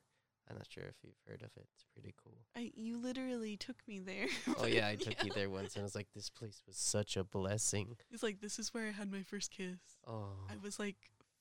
[0.51, 1.65] I'm not sure if you've heard of it.
[1.73, 2.37] It's pretty cool.
[2.57, 4.27] I you literally took me there.
[4.59, 7.15] Oh yeah, I took you there once, and I was like, this place was such
[7.15, 7.95] a blessing.
[8.11, 9.79] It's like this is where I had my first kiss.
[10.05, 10.97] Oh, I was like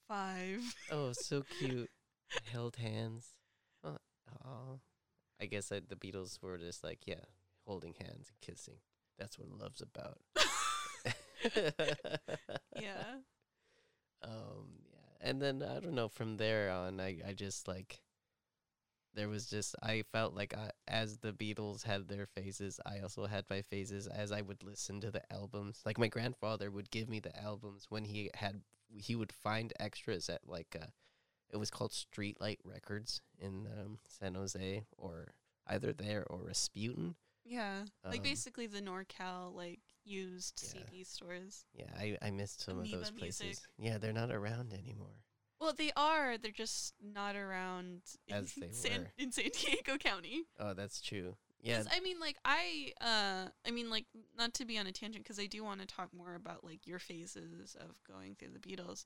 [0.07, 0.63] five.
[0.93, 1.91] oh, so cute.
[2.53, 3.35] Held hands.
[3.83, 3.97] Oh,
[4.45, 4.79] aw.
[5.41, 7.25] I guess I, the Beatles were just like, yeah,
[7.67, 8.77] holding hands and kissing.
[9.19, 10.19] That's what love's about.
[12.77, 13.17] yeah.
[14.23, 18.03] um yeah and then i don't know from there on i i just like
[19.15, 23.27] there was just i felt like I, as the beatles had their phases i also
[23.27, 27.09] had my phases as i would listen to the albums like my grandfather would give
[27.09, 28.63] me the albums when he had
[28.97, 30.87] he would find extras at like uh
[31.53, 35.29] it was called streetlight records in um, san jose or
[35.67, 37.85] either there or rasputin Yeah.
[38.05, 40.83] like Um, basically the NorCal like used Yeah.
[40.91, 41.65] CD stores.
[41.75, 43.65] yeah i i missed some of those places music.
[43.79, 45.25] yeah they're not around anymore
[45.61, 46.39] Well, they are.
[46.39, 48.01] They're just not around
[48.31, 49.13] As in they San, were.
[49.19, 50.45] in San Diego County.
[50.59, 54.07] oh that's true yeah 'Cause, I mean, like I, uh, I mean, like
[54.39, 56.87] not to be on a tangent because I do want to talk more about like
[56.87, 59.05] your phases of going through the Beatles.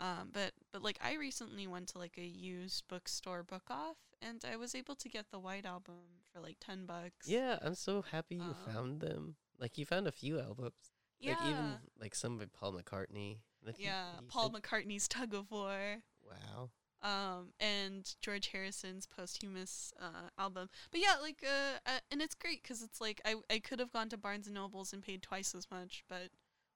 [0.00, 4.44] Um, but but like I recently went to like a used bookstore book off, and
[4.50, 5.94] I was able to get the White Album
[6.32, 7.28] for like ten bucks.
[7.28, 9.36] Yeah, I'm so happy you Um, found them.
[9.60, 10.72] Like you found a few albums.
[11.20, 13.36] yeah, Like even like some by Paul McCartney.
[13.78, 14.06] Yeah.
[14.28, 16.02] Paul McCartney's Tug of War.
[16.24, 16.70] Wow.
[17.02, 20.68] um, and George Harrison's posthumous uh, album.
[20.90, 23.92] But yeah, like, uh, uh, and it's great because it's like I I could have
[23.92, 26.28] gone to Barnes and Nobles and paid twice as much, but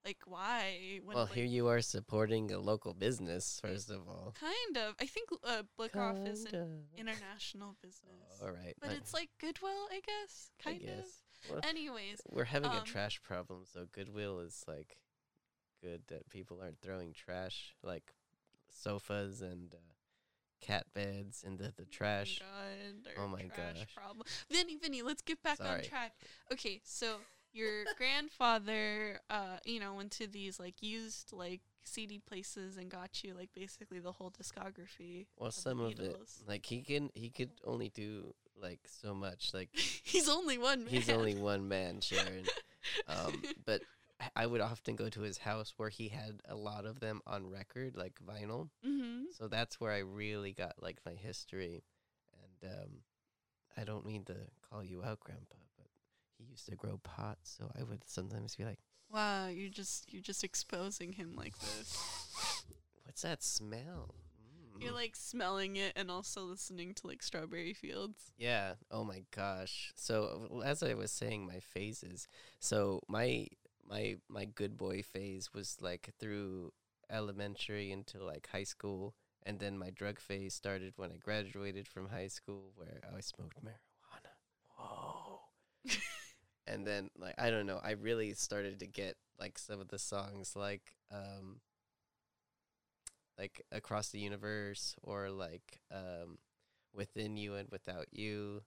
[0.05, 1.01] like, why?
[1.05, 4.35] When, well, like, here you are supporting a local business first of all.
[4.39, 4.95] kind of.
[5.01, 8.75] I think uh, Book Off is an international business, all right.
[8.81, 10.51] but I- it's like Goodwill, I guess.
[10.65, 11.23] I Kind guess.
[11.51, 11.61] Well.
[11.69, 14.97] Anyways, we're having a um, trash problem, so Goodwill is like
[15.83, 18.13] good that people aren't throwing trash like
[18.71, 19.79] sofas and uh,
[20.61, 22.41] cat beds into the trash.
[22.41, 23.87] God, Oh my gosh.
[23.95, 24.27] Problem.
[24.51, 26.13] Vinny, Vinny, let's get back on track.
[26.53, 27.17] Okay, so
[27.53, 33.23] your grandfather, uh, you know, went to these like used like CD places and got
[33.23, 35.27] you like basically the whole discography.
[35.37, 36.17] Well, of some of it,
[36.49, 39.53] like he can, he could only do like so much.
[39.55, 40.89] Like He's only one man.
[40.89, 42.45] he's only one man, Sharon.
[43.09, 43.81] Um, but
[44.35, 47.51] I- would often go to his house where he had a lot of them on
[47.51, 48.71] record, like vinyl.
[48.85, 49.25] mm-hmm.
[49.37, 51.85] So that's where I really got like my history.
[52.63, 52.91] And um,
[53.77, 54.37] I don't mean to
[54.71, 55.87] call you out, Grandpa, but
[56.39, 58.79] he used to grow pots, so I would sometimes be like,
[59.13, 62.65] Wow, you're just you're just exposing him like this.
[63.05, 64.15] "What's that smell?"
[64.81, 64.95] You're Mhm.
[64.97, 68.33] like smelling it and also listening to like Strawberry Fields.
[68.37, 68.75] Yeah.
[68.91, 69.93] Oh my gosh.
[69.97, 72.27] So as I was saying, my phases.
[72.61, 73.47] So my
[73.89, 76.73] my my good boy phase was like through
[77.11, 79.15] elementary into like high school,
[79.45, 83.65] and then my drug phase started when I graduated from high school, where I smoked
[83.65, 84.35] marijuana.
[84.77, 85.41] Whoa.
[86.67, 89.99] and then like I don't know, I really started to get like some of the
[89.99, 91.61] songs like um
[93.39, 96.39] like across the universe or like um
[96.95, 98.63] within you and without you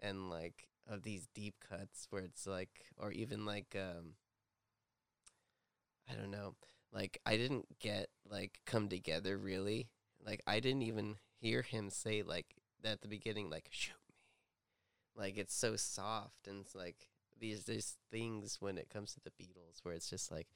[0.00, 4.14] and like of these deep cuts where it's like or even like um
[6.12, 6.54] I don't know.
[6.92, 9.88] Like I didn't get like come together really.
[10.24, 12.46] Like I didn't even hear him say like
[12.84, 14.16] at the beginning like shoot me.
[15.16, 17.08] Like it's so soft and it's like
[17.38, 20.48] these these things when it comes to the Beatles where it's just like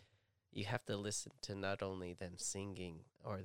[0.53, 3.41] you have to listen to not only them singing or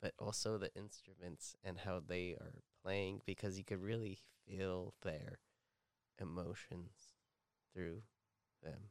[0.00, 5.38] but also the instruments and how they are playing because you could really feel their
[6.20, 7.14] emotions
[7.74, 8.02] through
[8.62, 8.90] them.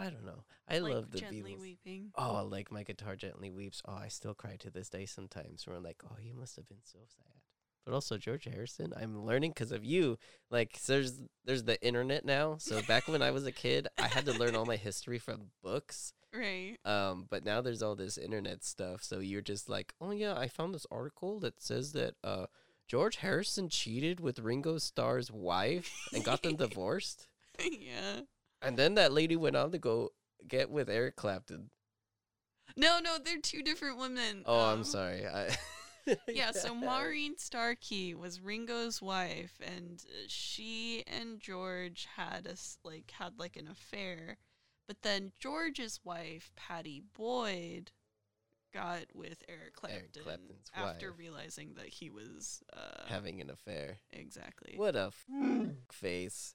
[0.00, 0.44] I don't know.
[0.68, 1.60] I like love the gently Beatles.
[1.60, 2.10] weeping.
[2.16, 3.82] Oh, like my guitar gently weeps.
[3.86, 5.66] Oh, I still cry to this day sometimes.
[5.66, 7.40] Where I'm like, oh, you must have been so sad.
[7.84, 10.18] But also George Harrison, I'm learning because of you.
[10.50, 12.56] Like, there's there's the internet now.
[12.58, 15.50] So back when I was a kid, I had to learn all my history from
[15.62, 16.12] books.
[16.32, 16.76] Right.
[16.84, 19.02] Um, but now there's all this internet stuff.
[19.02, 22.46] So you're just like, oh yeah, I found this article that says that uh
[22.86, 27.26] George Harrison cheated with Ringo Starr's wife and got them divorced.
[27.60, 28.20] yeah.
[28.62, 30.10] And then that lady went on to go
[30.46, 31.70] get with Eric Clapton.
[32.76, 34.42] No, no, they're two different women.
[34.46, 35.26] Oh, I'm Um, sorry.
[35.26, 35.56] I
[36.28, 42.56] Yeah, so Maureen Starkey was Ringo's wife, and uh, she and George had a
[42.86, 44.38] like had like an affair,
[44.88, 47.92] but then George's wife, Pattie Boyd,
[48.72, 50.38] got with Eric Clapton Eric
[50.74, 51.18] after wife.
[51.18, 53.98] realizing that he was uh, having an affair.
[54.12, 54.74] exactly.
[54.76, 56.54] What a f- face.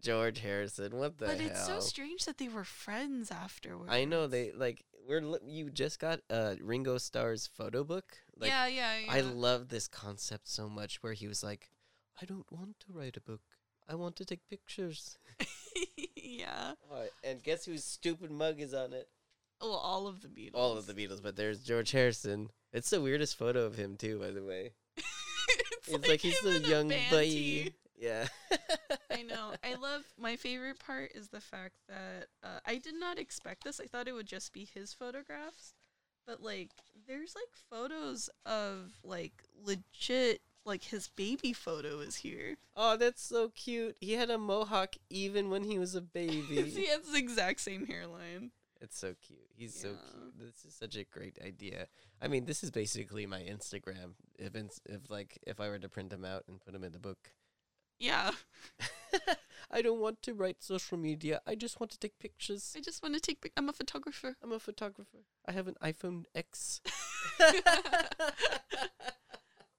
[0.00, 0.96] George Harrison.
[0.96, 1.50] What the but hell?
[1.50, 3.92] it's so strange that they were friends afterwards.
[3.92, 8.16] I know they like we're li- you just got uh Ringo Starr's photo book.
[8.36, 9.12] Like yeah, yeah, yeah.
[9.12, 11.70] I love this concept so much where he was like,
[12.20, 13.40] I don't want to write a book.
[13.88, 15.18] I want to take pictures.
[16.16, 16.72] yeah.
[17.24, 19.08] And guess whose stupid mug is on it?
[19.60, 20.54] Well, all of the Beatles.
[20.54, 22.50] All of the Beatles, but there's George Harrison.
[22.72, 24.72] It's the weirdest photo of him too, by the way.
[24.96, 27.72] it's, It's like, he's him the young boy.
[28.00, 28.26] Yeah.
[29.10, 29.52] I know.
[29.62, 33.78] I love my favorite part is the fact that uh, I did not expect this.
[33.78, 35.74] I thought it would just be his photographs,
[36.26, 36.70] but like
[37.06, 42.56] there's like photos of like legit like his baby photo is here.
[42.74, 43.96] Oh, that's so cute.
[44.00, 46.42] He had a mohawk even when he was a baby.
[46.70, 48.50] he has the exact same hairline.
[48.80, 49.40] It's so cute.
[49.54, 50.38] He's so cute.
[50.38, 51.86] This is such a great idea.
[52.22, 54.12] I mean, this is basically my Instagram.
[54.38, 56.92] If it's, if like if I were to print them out and put them in
[56.92, 57.30] the book.
[58.00, 58.30] Yeah,
[59.70, 61.40] I don't want to write social media.
[61.46, 62.74] I just want to take pictures.
[62.76, 63.42] I just want to take.
[63.42, 64.36] Pic- I'm a photographer.
[64.42, 65.18] I'm a photographer.
[65.46, 66.80] I have an iPhone X.
[67.38, 67.52] Uh,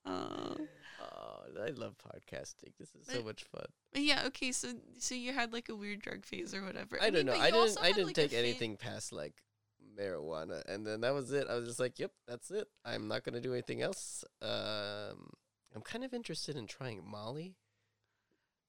[1.04, 2.74] Oh, I love podcasting.
[2.80, 3.66] This is so much fun.
[3.92, 4.52] but yeah, okay.
[4.52, 4.70] So
[5.00, 6.98] so you had like a weird drug phase or whatever.
[7.02, 7.34] I, don't mean, know.
[7.34, 7.78] I didn't.
[7.82, 9.34] I didn't like, take fa- anything past like
[10.00, 11.48] marijuana, and then that was it.
[11.50, 12.68] I was just like, "Yep, that's it.
[12.86, 15.32] I'm not gonna do anything else." Um,
[15.76, 17.56] I'm kind of interested in trying Molly.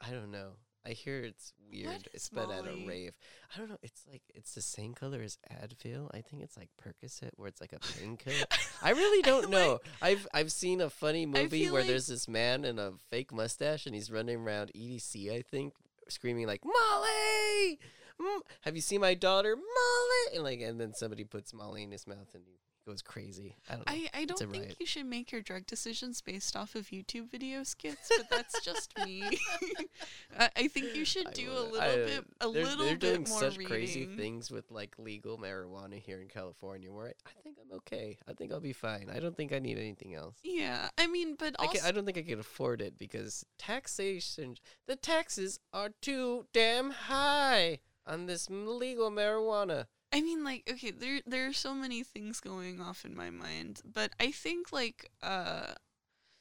[0.07, 0.53] I don't know.
[0.85, 2.09] I hear it's weird.
[2.13, 2.85] It's been at Molly?
[2.85, 3.13] a rave.
[3.55, 3.79] I don't know.
[3.83, 6.11] It's like it's the same color as Advil.
[6.13, 8.35] I think it's like Percocet, where it's like a painkiller.
[8.83, 9.79] I really don't know.
[10.01, 13.33] I've I've seen a funny movie feel where like- there's this man in a fake
[13.33, 15.75] mustache and he's running around EDC, I think,
[16.09, 17.79] screaming like Molly.
[18.21, 20.35] Mm, have you seen my daughter Molly?
[20.35, 23.57] And like, and then somebody puts Molly in his mouth and he goes crazy.
[23.69, 23.93] I don't know.
[23.93, 24.77] I, I don't think riot.
[24.79, 28.97] you should make your drug decisions based off of YouTube video skits, but that's just
[29.05, 29.39] me.
[30.39, 32.97] I, I think you should do a little I- uh, bit, a they're, little they're
[32.97, 33.67] doing bit more such reading.
[33.69, 38.19] crazy things with like legal marijuana here in California, where I, I think I'm okay.
[38.29, 39.09] I think I'll be fine.
[39.15, 40.37] I don't think I need anything else.
[40.43, 44.57] Yeah, I mean, but I, can, I don't think I can afford it because taxation,
[44.87, 49.87] the taxes are too damn high on this legal marijuana.
[50.13, 53.81] I mean, like, okay, there there are so many things going off in my mind,
[53.85, 55.73] but I think, like, uh,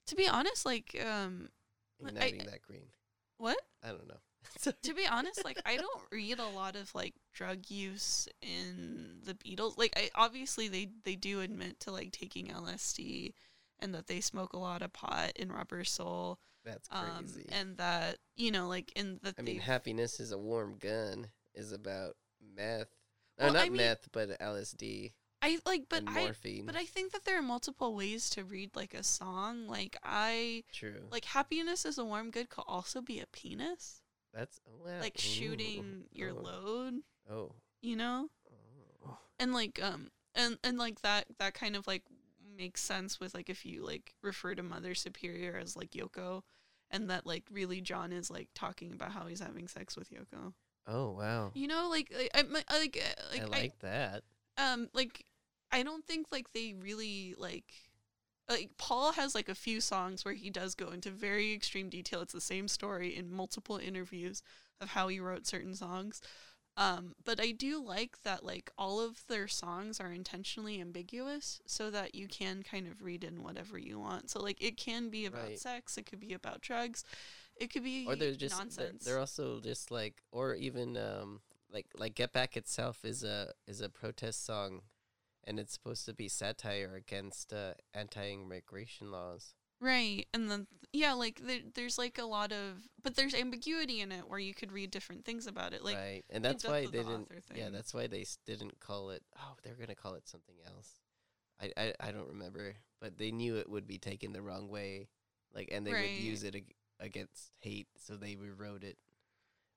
[0.08, 1.50] to be honest, like, um,
[2.04, 2.88] I- Igniting that green.
[3.38, 3.58] what?
[3.84, 4.20] I don't know.
[4.84, 9.36] To be honest, like I don't read a lot of like drug use in the
[9.36, 9.78] Beatles.
[9.78, 13.34] Like I obviously they they do admit to like taking LSD
[13.80, 16.40] and that they smoke a lot of pot in Rubber Soul.
[16.66, 17.46] That's Um crazy.
[17.52, 21.72] and that, you know, like in the I mean, happiness is a warm gun is
[21.72, 22.18] about
[22.56, 22.90] meth.
[23.42, 25.14] Well, no, not I mean- meth, but LSD.
[25.44, 26.32] I like, but I
[26.66, 29.68] but I think that there are multiple ways to read like a song.
[29.68, 31.08] Like I True.
[31.12, 34.02] like happiness is a warm gun could also be a penis,
[34.36, 35.00] That's wow.
[35.00, 36.94] like ooh, shooting your oh, load.
[37.28, 37.56] Oh.
[37.82, 38.30] You know,
[39.04, 39.18] oh.
[39.40, 42.04] and like um and and like that that kind of like
[42.56, 46.44] makes sense with like if you like refer to Mother Superior as like Yoko,
[46.92, 50.54] and that like really John is like talking about how he's having sex with Yoko.
[50.88, 51.54] Oh wow.
[51.54, 54.24] You know, like I, I I- like uh, like I I, like that.
[54.58, 55.26] um like
[55.72, 57.74] I don't think like they really like
[58.50, 62.22] like Paul has like a few songs where he does go into very extreme detail.
[62.22, 64.44] It's the same story in multiple interviews
[64.82, 66.22] of how he wrote certain songs.
[66.78, 71.92] Um, but I do like that like all of their songs are intentionally ambiguous so
[71.92, 74.30] that you can kind of read in whatever you want.
[74.32, 75.60] So like it can be about Right.
[75.60, 77.04] sex, it could be about drugs,
[77.62, 81.42] it could be Or they're just they're, they're also just like or even um
[81.72, 84.82] like like Get Back itself is a is a protest song
[85.46, 89.56] and it's supposed to be satire against uh, anti-immigration laws.
[89.80, 94.12] Right, and then yeah, like there, there's like a lot of, but there's ambiguity in
[94.12, 95.84] it where you could read different things about it.
[95.84, 96.24] Like right.
[96.30, 99.74] And that's why they the didn't Yeah, that's why they didn't call it Oh, they're
[99.74, 101.00] going to call it something else.
[101.60, 105.10] I, I I don't remember, but they knew it would be taken the wrong way.
[105.56, 106.02] Like and they Right.
[106.04, 108.98] would use it ag- against hate, so they rewrote it.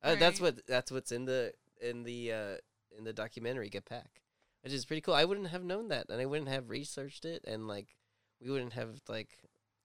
[0.02, 2.56] Uh, that's what that's what's in the in the uh
[2.96, 4.20] in the documentary Get Back,
[4.62, 5.14] which is pretty cool.
[5.14, 7.96] I wouldn't have known that, and I wouldn't have researched it, and like
[8.40, 9.38] we wouldn't have like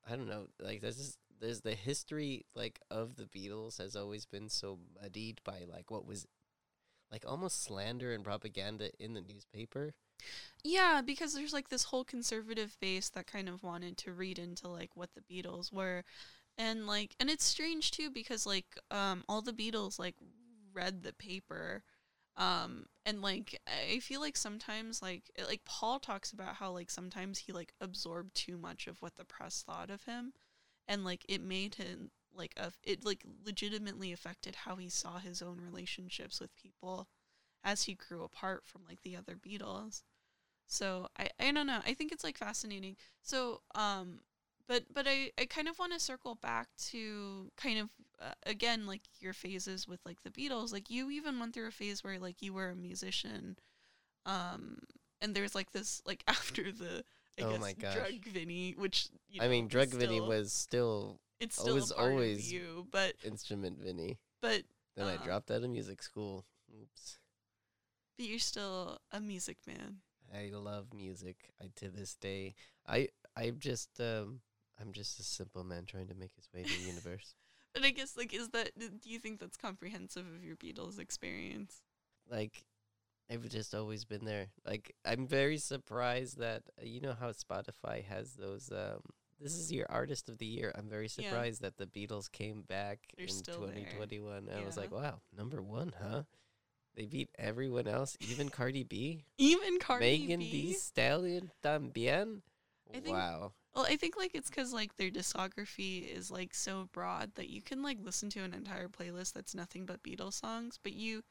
[0.07, 4.25] I don't know, like this is there's the history like of the Beatles has always
[4.25, 6.27] been so muddied by like what was
[7.11, 9.93] like almost slander and propaganda in the newspaper.
[10.63, 14.67] yeah, because there's like this whole conservative base that kind of wanted to read into
[14.67, 16.03] like what the Beatles were,
[16.59, 20.15] and like, and it's strange too because like um all the Beatles like
[20.73, 21.83] read the paper.
[22.37, 26.91] Um and like I feel like sometimes like it- like Paul talks about how like
[26.91, 30.33] sometimes he like absorbed too much of what the press thought of him
[30.87, 35.41] and like it made him like a it like legitimately affected how he saw his
[35.41, 37.07] own relationships with people
[37.63, 40.03] as he grew apart from like the other Beatles.
[40.67, 41.81] So I I don't know.
[41.85, 42.95] I think it's like fascinating.
[43.21, 44.21] So um
[44.69, 47.89] but but I I kind of want to circle back to kind of
[48.21, 50.71] uh, again like your phases with like the Beatles.
[50.71, 53.57] Like you even went through a phase where like you were a musician
[54.25, 54.77] um
[55.21, 57.03] and there's like this like after the
[57.39, 57.95] I Oh guess my gosh.
[57.95, 61.91] drug Vinny, which you I know, mean, is Drug Vinny was still it's still was
[61.93, 64.17] part always- of you, but instrument Vinny.
[64.41, 64.63] but
[64.95, 66.45] Then I Uh, dropped out of music school.
[66.81, 67.17] Oops.
[68.17, 70.01] but you're still a music man.
[70.33, 71.49] I love music.
[71.61, 72.55] I to this day.
[72.85, 73.07] I
[73.37, 74.41] I'm just um
[74.79, 77.35] I'm just a simple man trying to make his way to the universe.
[77.73, 81.81] But I guess like is that do you think that's comprehensive of your Beatles experience?
[82.29, 82.63] Like
[83.31, 84.47] I've just always been there.
[84.65, 89.01] Like I'm very surprised that uh, you know how Spotify has those um
[89.39, 90.71] this is your artist of the year.
[90.75, 91.23] I'm very Yeah.
[91.23, 93.69] surprised that the Beatles came back They're in still there.
[93.69, 94.49] 2021.
[94.49, 96.23] I was like, wow, number 1, huh?
[96.95, 100.27] They beat everyone else, even Cardi B, Even Cardi B.
[100.27, 102.41] Megan Thee Stallion también.
[102.93, 103.53] I wow.
[103.79, 107.61] Well, I think like it's because like their discography is like so broad that you
[107.61, 111.23] can like listen to an entire playlist that's nothing but Beatles songs, but you,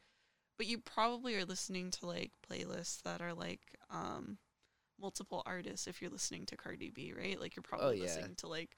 [0.57, 3.59] but you probably are listening to like playlists that are like
[3.91, 4.39] um
[4.99, 7.39] multiple artists if you're listening to Cardi B, right?
[7.39, 8.01] Like you're probably Oh, yeah.
[8.01, 8.71] listening to like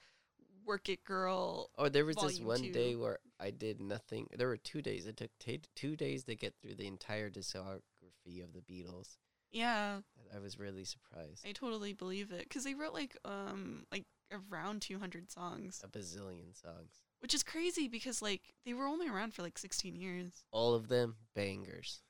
[0.66, 1.70] Work It Girl.
[1.78, 4.28] Oh, there was this one day where I did nothing.
[4.36, 5.06] There were two days.
[5.06, 9.16] It took ta two days to get through the entire discography of the Beatles.
[9.52, 9.98] Yeah,
[10.34, 11.46] I was really surprised.
[11.46, 14.04] I totally believe it because they wrote like um like
[14.50, 17.02] around 200 songs, A bazillion songs.
[17.20, 20.44] which is crazy because like they were only around for like 16 years.
[20.50, 22.00] All of them bangers.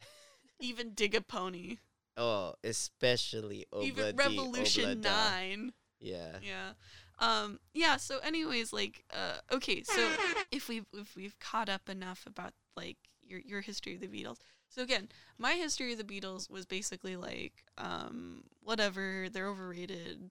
[0.60, 1.78] Even Dig a Pony.
[2.16, 5.02] Oh, especially even Revolution Oblada.
[5.02, 5.72] 9.
[6.00, 6.36] Yeah.
[6.42, 6.70] Yeah.
[7.18, 10.06] Um yeah, so anyways like uh okay, so
[10.52, 14.36] if we've if we've caught up enough about like your your history of the Beatles.
[14.68, 15.08] So again,
[15.38, 20.30] my history of the Beatles was basically like um whatever, they're overrated.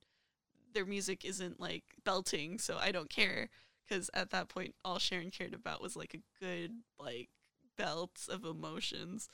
[0.73, 3.49] Their music isn't like belting, so I don't care
[3.89, 7.29] cuz at that point all Sharon cared about was like a good like
[7.77, 9.29] belt of emotions.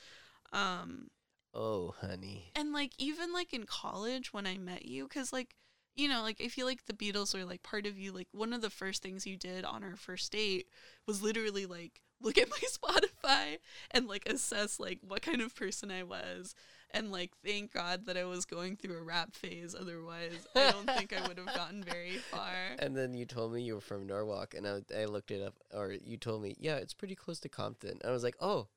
[0.51, 1.09] Um
[1.53, 2.51] Oh, honey.
[2.55, 5.55] and like even like in college when I met you, because like
[5.95, 8.11] you know, like I feel like the Beatles were like part of you.
[8.11, 10.67] Like one of the first things you did on our first date
[11.05, 13.59] was literally like look at my Spotify
[13.91, 16.55] and like assess like what kind of person I was,
[16.91, 19.75] and like thank God that I was going through a rap phase.
[19.79, 22.53] Otherwise, I don't think I would have gotten very far.
[22.79, 25.55] And then you told me you were from Norwalk, and I, I looked it up,
[25.73, 27.99] or you told me, yeah, it's pretty close to Compton.
[28.05, 28.67] I was like, oh,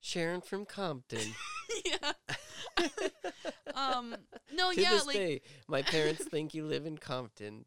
[0.00, 1.34] Sharon from Compton.
[1.84, 2.12] yeah.
[3.74, 4.16] um.
[4.54, 4.72] No.
[4.72, 4.90] to yeah.
[4.90, 5.16] this like.
[5.16, 7.64] day, my parents think you live in Compton.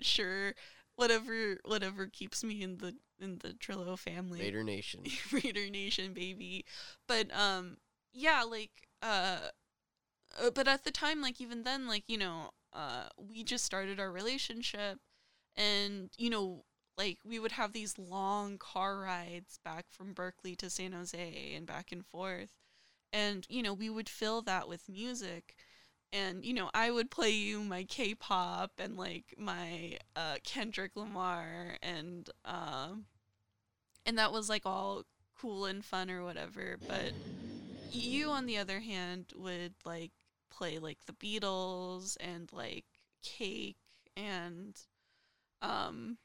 [0.00, 0.54] Sure.
[0.96, 1.58] Whatever.
[1.64, 4.40] Whatever keeps me in the in the Trillo family.
[4.40, 5.04] Raider Nation.
[5.32, 6.64] Raider Nation, baby.
[7.06, 7.76] But um,
[8.12, 9.38] yeah, like uh,
[10.40, 14.00] uh, but at the time, like even then, like you know, uh, we just started
[14.00, 14.98] our relationship,
[15.56, 16.64] and you know,
[16.98, 21.66] like we would have these long car rides back from Berkeley to San Jose and
[21.66, 22.52] back and forth,
[23.12, 25.54] and you know, we would fill that with music.
[26.12, 31.76] And you know, I would play you my K-pop and like my uh, Kendrick Lamar
[31.82, 33.06] and um,
[34.04, 35.04] and that was like all
[35.38, 36.78] cool and fun or whatever.
[36.86, 37.14] But
[37.90, 40.12] you, on the other hand, would like
[40.50, 42.84] play like the Beatles and like
[43.22, 43.76] Cake
[44.16, 44.76] and
[45.62, 46.18] um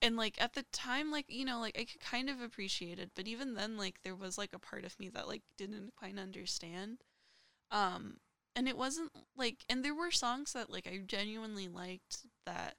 [0.00, 3.10] and like at the time like you know like I could kind of appreciate it
[3.14, 6.18] but even then like there was like a part of me that like didn't quite
[6.18, 6.98] understand
[7.70, 8.18] um
[8.54, 12.76] and it wasn't like and there were songs that like I genuinely liked that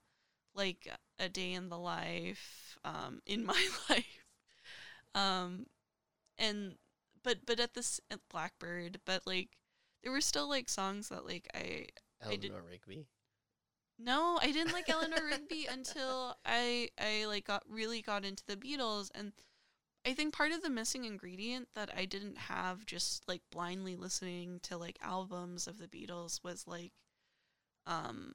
[0.55, 0.87] like
[1.19, 4.25] a day in the life um in my life
[5.15, 5.65] um
[6.37, 6.75] and
[7.23, 9.49] but but at this at blackbird but like
[10.03, 11.87] there were still like songs that like i
[12.25, 13.07] I did- Eleanor Rigby.
[13.99, 18.55] no i didn't like eleanor rigby until i i like got really got into the
[18.57, 19.33] beatles and
[20.05, 24.59] i think part of the missing ingredient that i didn't have just like blindly listening
[24.61, 26.91] to like albums of the beatles was like
[27.85, 28.33] um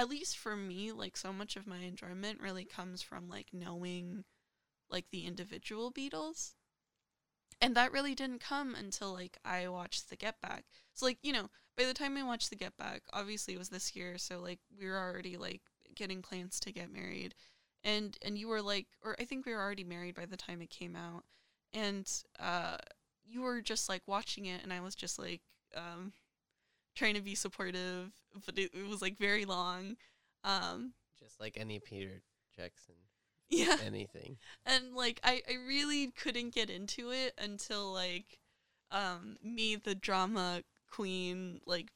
[0.00, 4.24] at least for me like so much of my enjoyment really comes from like knowing
[4.90, 6.52] like the individual beatles.
[7.60, 10.64] And that really didn't come until like i watched the get back.
[10.94, 13.68] So like you know by the time i watched the get back obviously it was
[13.68, 15.60] this year so like we were already like
[15.94, 17.34] getting plans to get married
[17.84, 20.60] and and you were like or i think we were already married by the time
[20.60, 21.24] it came out
[21.72, 22.76] and uh
[23.24, 25.40] you were just like watching it and i was just like
[25.76, 26.12] um
[26.94, 28.10] trying to be supportive
[28.44, 29.96] but it, it was like very long
[30.44, 32.22] um Just like any Peter
[32.56, 32.94] Jackson.
[33.50, 34.36] yeah Anything.
[34.66, 38.38] and like I, I really couldn't get into it until like
[38.92, 41.90] um me the drama queen like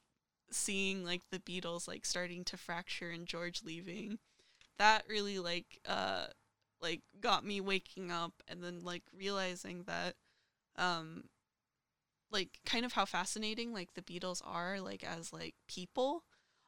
[0.50, 4.18] seeing like the beatles like starting to fracture and george leaving
[4.78, 6.26] that really like uh
[6.80, 10.14] like got me waking up and then like realizing that
[10.76, 11.24] um
[12.34, 16.24] like kind of how fascinating like the beatles are like as like people.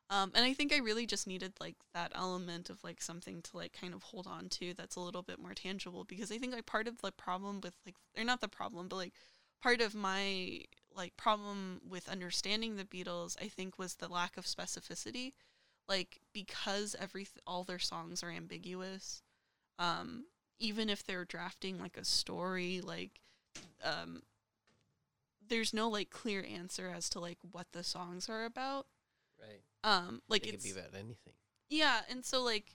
[0.09, 3.57] Um, and I think I really just needed like that element of like something to
[3.57, 6.55] like kind of hold on to that's a little bit more tangible because I think
[6.55, 9.15] like part of the problem with like or not the problem but like
[9.61, 10.61] part of my
[10.97, 15.33] like problem with understanding the Beatles I think was the lack of specificity
[15.89, 19.23] like because every all their songs are ambiguous
[19.79, 20.25] um
[20.59, 23.21] even if they're drafting like a story like
[23.85, 24.23] um
[25.49, 28.87] there's no like clear answer as to like what the songs are about
[29.41, 29.61] Right.
[29.85, 31.35] um like it could be about anything.
[31.69, 32.75] yeah, and so like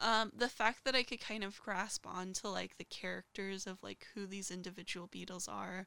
[0.00, 4.06] um the fact that I could kind of grasp onto like the characters of like
[4.14, 5.86] who these individual Beatles are.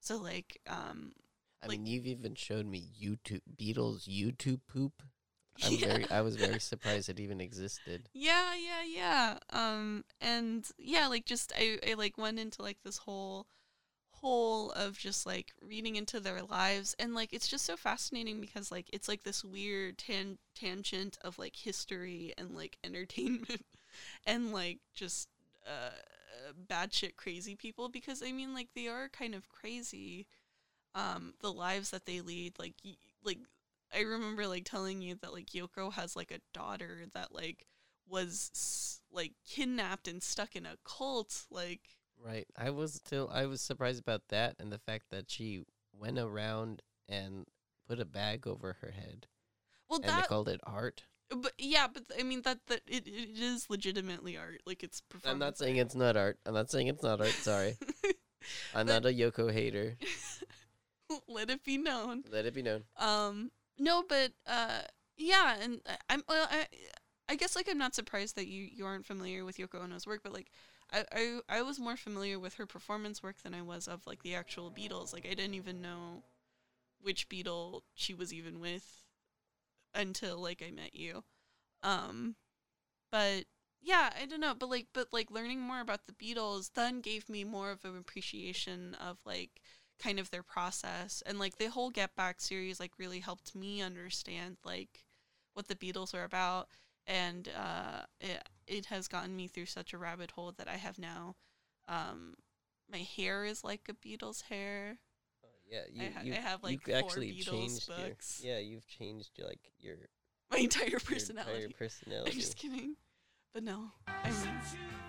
[0.00, 1.12] So like um
[1.62, 5.02] I Like- mean, you've even showed me YouTube Beatles YouTube poop.
[5.62, 5.86] I'm Yeah.
[5.86, 6.10] very.
[6.10, 8.08] I was very surprised it even existed.
[8.14, 9.38] yeah, yeah, yeah.
[9.50, 13.46] Um and yeah, like just I I like went into like this whole
[14.12, 18.72] whole of just like reading into their lives and like it's just so fascinating because
[18.72, 23.62] like it's like this weird tan- tangent of like history and like entertainment
[24.26, 25.28] and like just
[25.66, 25.90] uh
[26.68, 30.26] bad shit crazy people because I mean like they are kind of crazy
[30.94, 33.38] um the lives that they lead like y- like
[33.94, 37.66] I remember like telling you that like Yoko has like a daughter that like
[38.08, 41.80] was like kidnapped and stuck in a cult like
[42.20, 42.46] Right.
[42.56, 43.30] I was still.
[43.32, 45.62] I was surprised about that and the fact that she
[45.96, 47.46] went around and
[47.88, 49.26] put a bag over her head
[49.88, 51.04] well and they called it art.
[51.30, 55.32] but yeah but I mean that that it, it is legitimately art like it's performance
[55.32, 56.38] I'm not saying it's not art.
[56.44, 57.30] I'm not saying it's not art.
[57.30, 57.76] Sorry.
[58.74, 59.96] I'm But- not a Yoko hater.
[61.28, 62.84] let it be known Let it be known.
[62.98, 64.82] Um, no, but uh,
[65.16, 66.66] yeah, and I'm well, I,
[67.28, 70.20] I guess like I'm not surprised that you you aren't familiar with Yoko Ono's work,
[70.22, 70.50] but like
[70.92, 74.22] I, I I was more familiar with her performance work than I was of like
[74.22, 75.12] the actual Beatles.
[75.12, 76.24] Like I didn't even know
[77.02, 79.04] which Beatle she was even with
[79.94, 81.24] until like I met you.
[81.82, 82.36] Um,
[83.12, 83.44] but
[83.82, 87.28] yeah, I don't know, but like but like learning more about the Beatles then gave
[87.28, 89.60] me more of an appreciation of like
[90.02, 93.82] kind of their process and like the whole Get Back series like really helped me
[93.82, 95.04] understand like
[95.54, 96.68] what the Beatles are about
[97.06, 100.98] and uh it, it has gotten me through such a rabbit hole that I have
[100.98, 101.34] now
[101.88, 102.34] um
[102.90, 104.98] my hair is like a Beatles hair.
[105.44, 108.40] Oh, yeah, I you, ha- you I have, like, four actually Beatles changed books.
[108.42, 109.96] your yeah you've changed your like your
[110.50, 111.64] My entire your personality.
[111.64, 112.30] entire personality.
[112.32, 112.94] I'm just kidding.
[113.52, 114.32] But no, I'm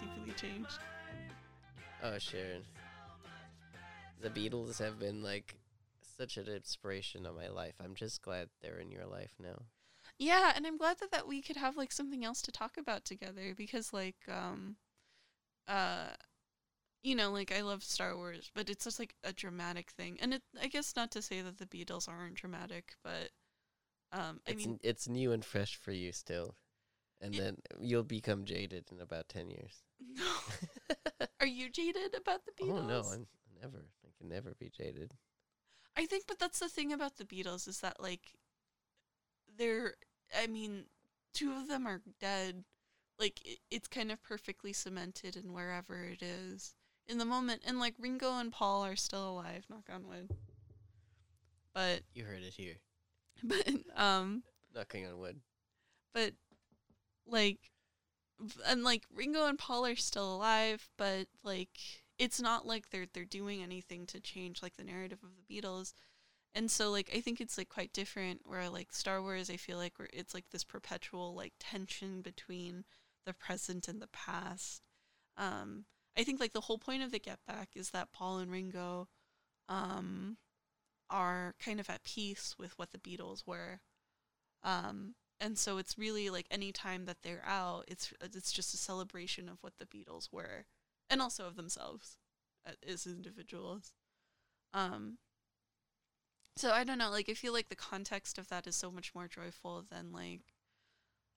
[0.01, 0.79] deeply changed.
[2.03, 2.63] Oh, Sharon.
[4.21, 5.55] The Beatles have been like
[6.17, 7.75] such an inspiration of my life.
[7.83, 9.63] I'm just glad they're in your life now.
[10.17, 13.05] Yeah, and I'm glad that, that we could have like something else to talk about
[13.05, 14.75] together because like um
[15.67, 16.09] uh
[17.01, 20.17] you know, like I love Star Wars, but it's just like a dramatic thing.
[20.21, 23.29] And it I guess not to say that the Beatles aren't dramatic, but
[24.11, 26.55] um I It's mean n- it's new and fresh for you still,
[27.21, 29.83] and then you'll become jaded in about ten years.
[30.17, 31.27] no.
[31.39, 32.79] Are you jaded about the Beatles?
[32.83, 33.27] oh no, I'm
[33.61, 33.85] never.
[34.19, 35.13] I can never be jaded.
[35.97, 38.33] I think, but that's the thing about the Beatles is that like
[39.57, 39.95] they're.
[40.37, 40.85] I mean,
[41.33, 42.63] two of them are dead.
[43.17, 46.73] Like it, it's kind of perfectly cemented in wherever it is
[47.07, 49.65] in the moment, and like Ringo and Paul are still alive.
[49.69, 50.29] Knock on wood.
[51.73, 52.75] But You heard it here.
[53.43, 54.43] but um
[54.75, 55.39] Knocking on wood.
[56.13, 56.33] but
[57.25, 57.71] like
[58.65, 63.25] and like Ringo and Paul are still alive, but like it's not like they're they're
[63.25, 65.93] doing anything to change like the narrative of the Beatles.
[66.53, 69.77] And so like I think it's like quite different where like Star Wars I feel
[69.77, 72.83] like it's like this perpetual like tension between
[73.25, 74.83] the present and the past.
[75.37, 75.85] Um
[76.17, 79.07] I think like the whole point of the Get Back is that Paul and Ringo
[79.69, 80.37] um
[81.09, 83.79] are kind of at peace with what the Beatles were.
[84.63, 88.77] Um and so it's really like any time that they're out it's it's just a
[88.77, 90.65] celebration of what the beatles were
[91.09, 92.17] and also of themselves
[92.67, 93.93] uh, as individuals
[94.73, 95.17] um
[96.55, 99.13] so i don't know like i feel like the context of that is so much
[99.15, 100.41] more joyful than like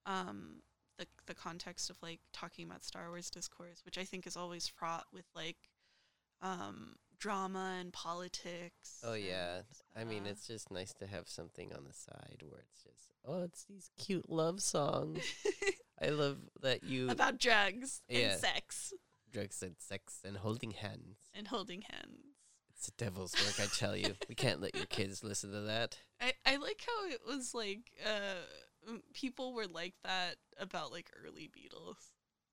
[0.06, 0.56] um
[0.98, 4.66] the the context of like talking about star wars discourse which i think is always
[4.68, 5.56] fraught with like
[6.42, 9.58] um drama and politics Oh yeah.
[9.58, 9.64] and,
[9.96, 13.12] I mean, uh, it's just nice to have something on the side where it's just
[13.24, 15.20] oh, it's these cute love songs.
[16.02, 18.32] I love that you about drugs Yeah.
[18.32, 18.92] and sex
[19.32, 21.18] drugs and sex and holding hands.
[21.34, 22.36] and holding hands.
[22.70, 24.14] It's the devil's work, I tell you.
[24.28, 25.98] We can't let your kids listen to that.
[26.20, 31.48] I, I like how it was like uh people were like that about like early
[31.48, 31.96] Beatles.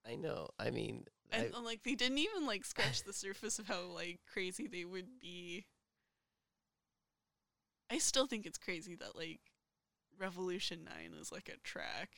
[0.07, 0.47] I know.
[0.59, 3.81] I mean, And, I, and, like they didn't even like scratch the surface of how
[3.85, 5.65] like crazy they would be.
[7.91, 9.39] I still think it's crazy that like
[10.19, 12.09] Revolution 9 is like a track.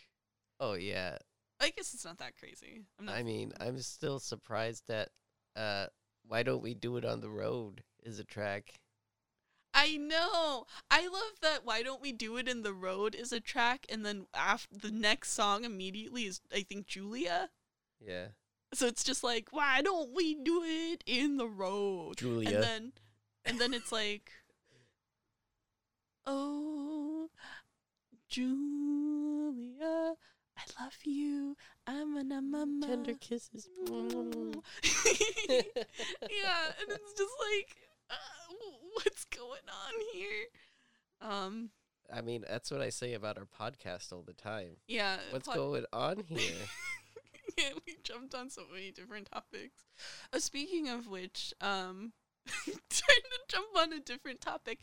[0.59, 1.18] oh yeah.
[1.62, 2.82] I guess it's not that crazy.
[2.99, 5.09] I'm not I mean, I'm still surprised that
[5.55, 5.88] uh
[6.28, 8.80] why don't we do it on the road is a track.
[9.74, 10.66] I know.
[10.89, 14.05] I love that why don't we do it in the road is a track and
[14.05, 17.49] then after the next song immediately is I think Julia.
[17.99, 18.28] Yeah.
[18.74, 22.18] So it's just like, why don't we do it in the road?
[22.18, 22.55] Julia.
[22.55, 22.91] And then
[23.45, 24.32] and then it's like
[26.26, 27.30] Oh
[28.30, 30.16] Julia,
[30.62, 31.55] I love you.
[31.88, 32.53] I'm an I'm
[32.84, 33.68] a Tender kisses.
[33.89, 33.91] yeah,
[36.80, 37.76] and it's just like
[38.09, 38.53] uh,
[38.93, 40.45] what's going on here?
[41.22, 41.70] Um
[42.14, 44.76] I mean, that's what I say about our podcast all the time.
[44.88, 46.55] yeah, What's pod- going on here?
[47.57, 49.84] yeah, we jumped on so many different topics.
[50.34, 52.12] Uh, speaking of which, um,
[52.66, 54.80] trying to jump on a different topic,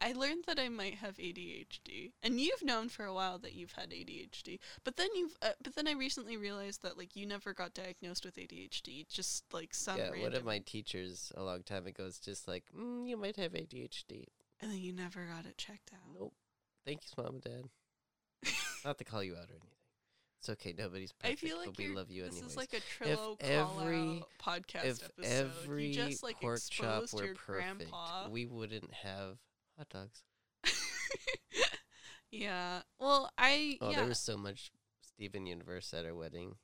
[0.00, 3.72] I learned that I might have ADHD, and you've known for a while that you've
[3.72, 4.58] had ADHD.
[4.84, 8.24] But then you've, uh, but then I recently realized that like you never got diagnosed
[8.24, 12.18] with ADHD, just like some yeah, one of my teachers a long time ago was
[12.18, 14.26] just like, mm, you might have ADHD.
[14.60, 16.14] and then you never got it checked out.
[16.18, 16.34] Nope.
[16.86, 17.64] Thank you, mom and dad.
[18.84, 19.79] Not to call you out or anything.
[20.40, 20.74] It's okay.
[20.76, 22.52] Nobody's I perfect, feel like but we love you this anyways.
[22.52, 25.50] is like a Trillo every- call out podcast if episode.
[25.66, 28.28] every you just like pork chop were your perfect, grandpa.
[28.30, 29.36] we wouldn't have
[29.76, 30.22] hot dogs.
[32.30, 32.80] yeah.
[32.98, 33.98] Well, I Oh, yeah.
[34.00, 34.70] there was so much
[35.02, 36.54] Steven Universe at our wedding.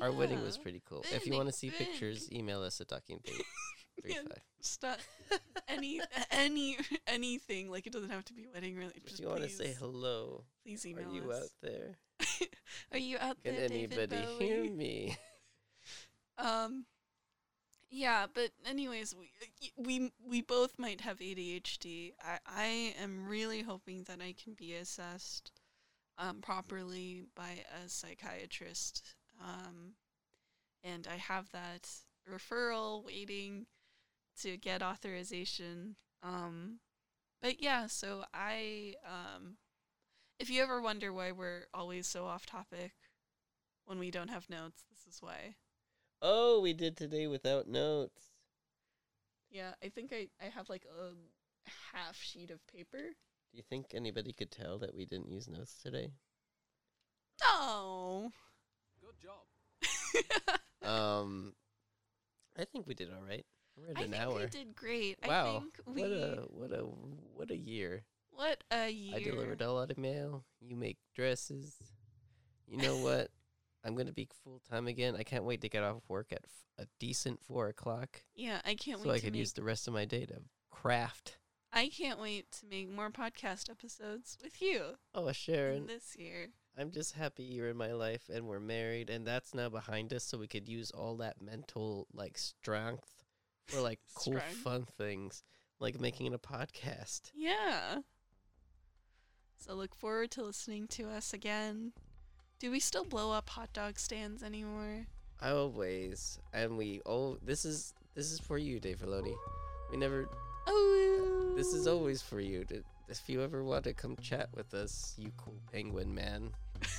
[0.00, 1.04] Our wedding was pretty cool.
[1.10, 3.20] if you want to see Big, pictures, email us at talking
[4.02, 4.20] three Yeah,
[4.82, 4.98] five.
[5.68, 6.76] any any
[7.06, 8.92] anything like it doesn't have to be wedding really.
[8.96, 11.44] If Just you want to say please- hello, please are you us.
[11.44, 11.96] out there?
[12.92, 14.36] Are you out Can there, David anybody Bowie?
[14.38, 15.16] hear me?
[16.38, 16.86] Um,
[17.90, 19.30] yeah, but anyways, we
[19.76, 22.14] we we both might have ADHD.
[22.20, 25.52] I I am really hoping that I can be assessed
[26.18, 29.02] um properly by a psychiatrist.
[29.42, 29.94] Um,
[30.84, 31.88] and I have that
[32.30, 33.66] referral waiting
[34.42, 35.96] to get authorization.
[36.22, 36.80] Um,
[37.42, 39.56] but yeah, so I um,
[40.44, 42.92] if you ever wonder why we're always so off topic
[43.86, 45.54] when we don't have notes, this is why.
[46.20, 48.24] Oh, we did today without notes.
[49.50, 52.98] Yeah, I think I, I have like a half sheet of paper.
[52.98, 56.10] Do you think anybody could tell that we didn't use notes today?
[57.42, 58.30] No.
[59.00, 60.60] Good job.
[60.86, 61.54] Um,
[62.58, 63.46] I think we did all right.
[63.78, 64.40] We're at I an think hour.
[64.40, 65.16] we did great.
[65.22, 68.04] I Wow, think we what a what a what a year!
[68.34, 69.16] What a year.
[69.16, 70.44] I delivered a lot of mail.
[70.60, 71.74] You make dresses.
[72.66, 73.28] You know what?
[73.84, 75.14] I'm gonna be full time again.
[75.16, 78.74] I can't wait to get off work at f- a decent four o'clock, Yeah, I
[78.74, 81.38] can't so wait So I to could use the rest of my day to craft.
[81.72, 86.48] I can't wait to make more podcast episodes with you Oh, Sharon, this year.
[86.78, 90.24] I'm just happy you're in my life and we're married, and that's now behind us,
[90.24, 93.22] so we could use all that mental like strength
[93.66, 95.42] for like cool, fun things,
[95.78, 97.30] like making a podcast.
[97.34, 97.98] Yeah.
[99.64, 101.92] So look forward to listening to us again.
[102.58, 105.06] Do we still blow up hot dog stands anymore?
[105.40, 109.34] Always, and we oh, this is this is for you, Dave Filoni.
[109.90, 110.28] We never.
[110.66, 112.64] Oh, This is always for you.
[112.66, 116.50] To, if you ever want to come chat with us, you cool penguin man.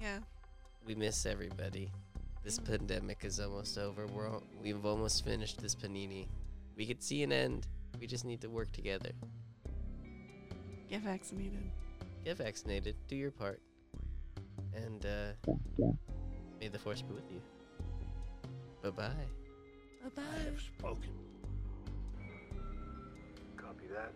[0.00, 0.18] yeah.
[0.86, 1.90] We miss everybody.
[2.44, 2.66] This Mm.
[2.66, 4.06] pandemic is almost over.
[4.06, 6.28] We're all, we've almost finished this panini.
[6.76, 7.66] We could see an end.
[7.98, 9.10] We just need to work together.
[10.94, 11.72] Get vaccinated.
[12.24, 12.94] Get vaccinated.
[13.08, 13.60] Do your part.
[14.76, 15.50] And uh,
[16.60, 17.42] may the force be with you.
[18.80, 19.02] Bye bye.
[20.04, 20.22] Bye bye.
[20.22, 21.10] I have spoken.
[23.56, 24.12] Copy that.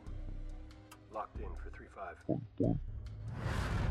[1.13, 1.87] Locked in for 3
[2.61, 3.89] 5.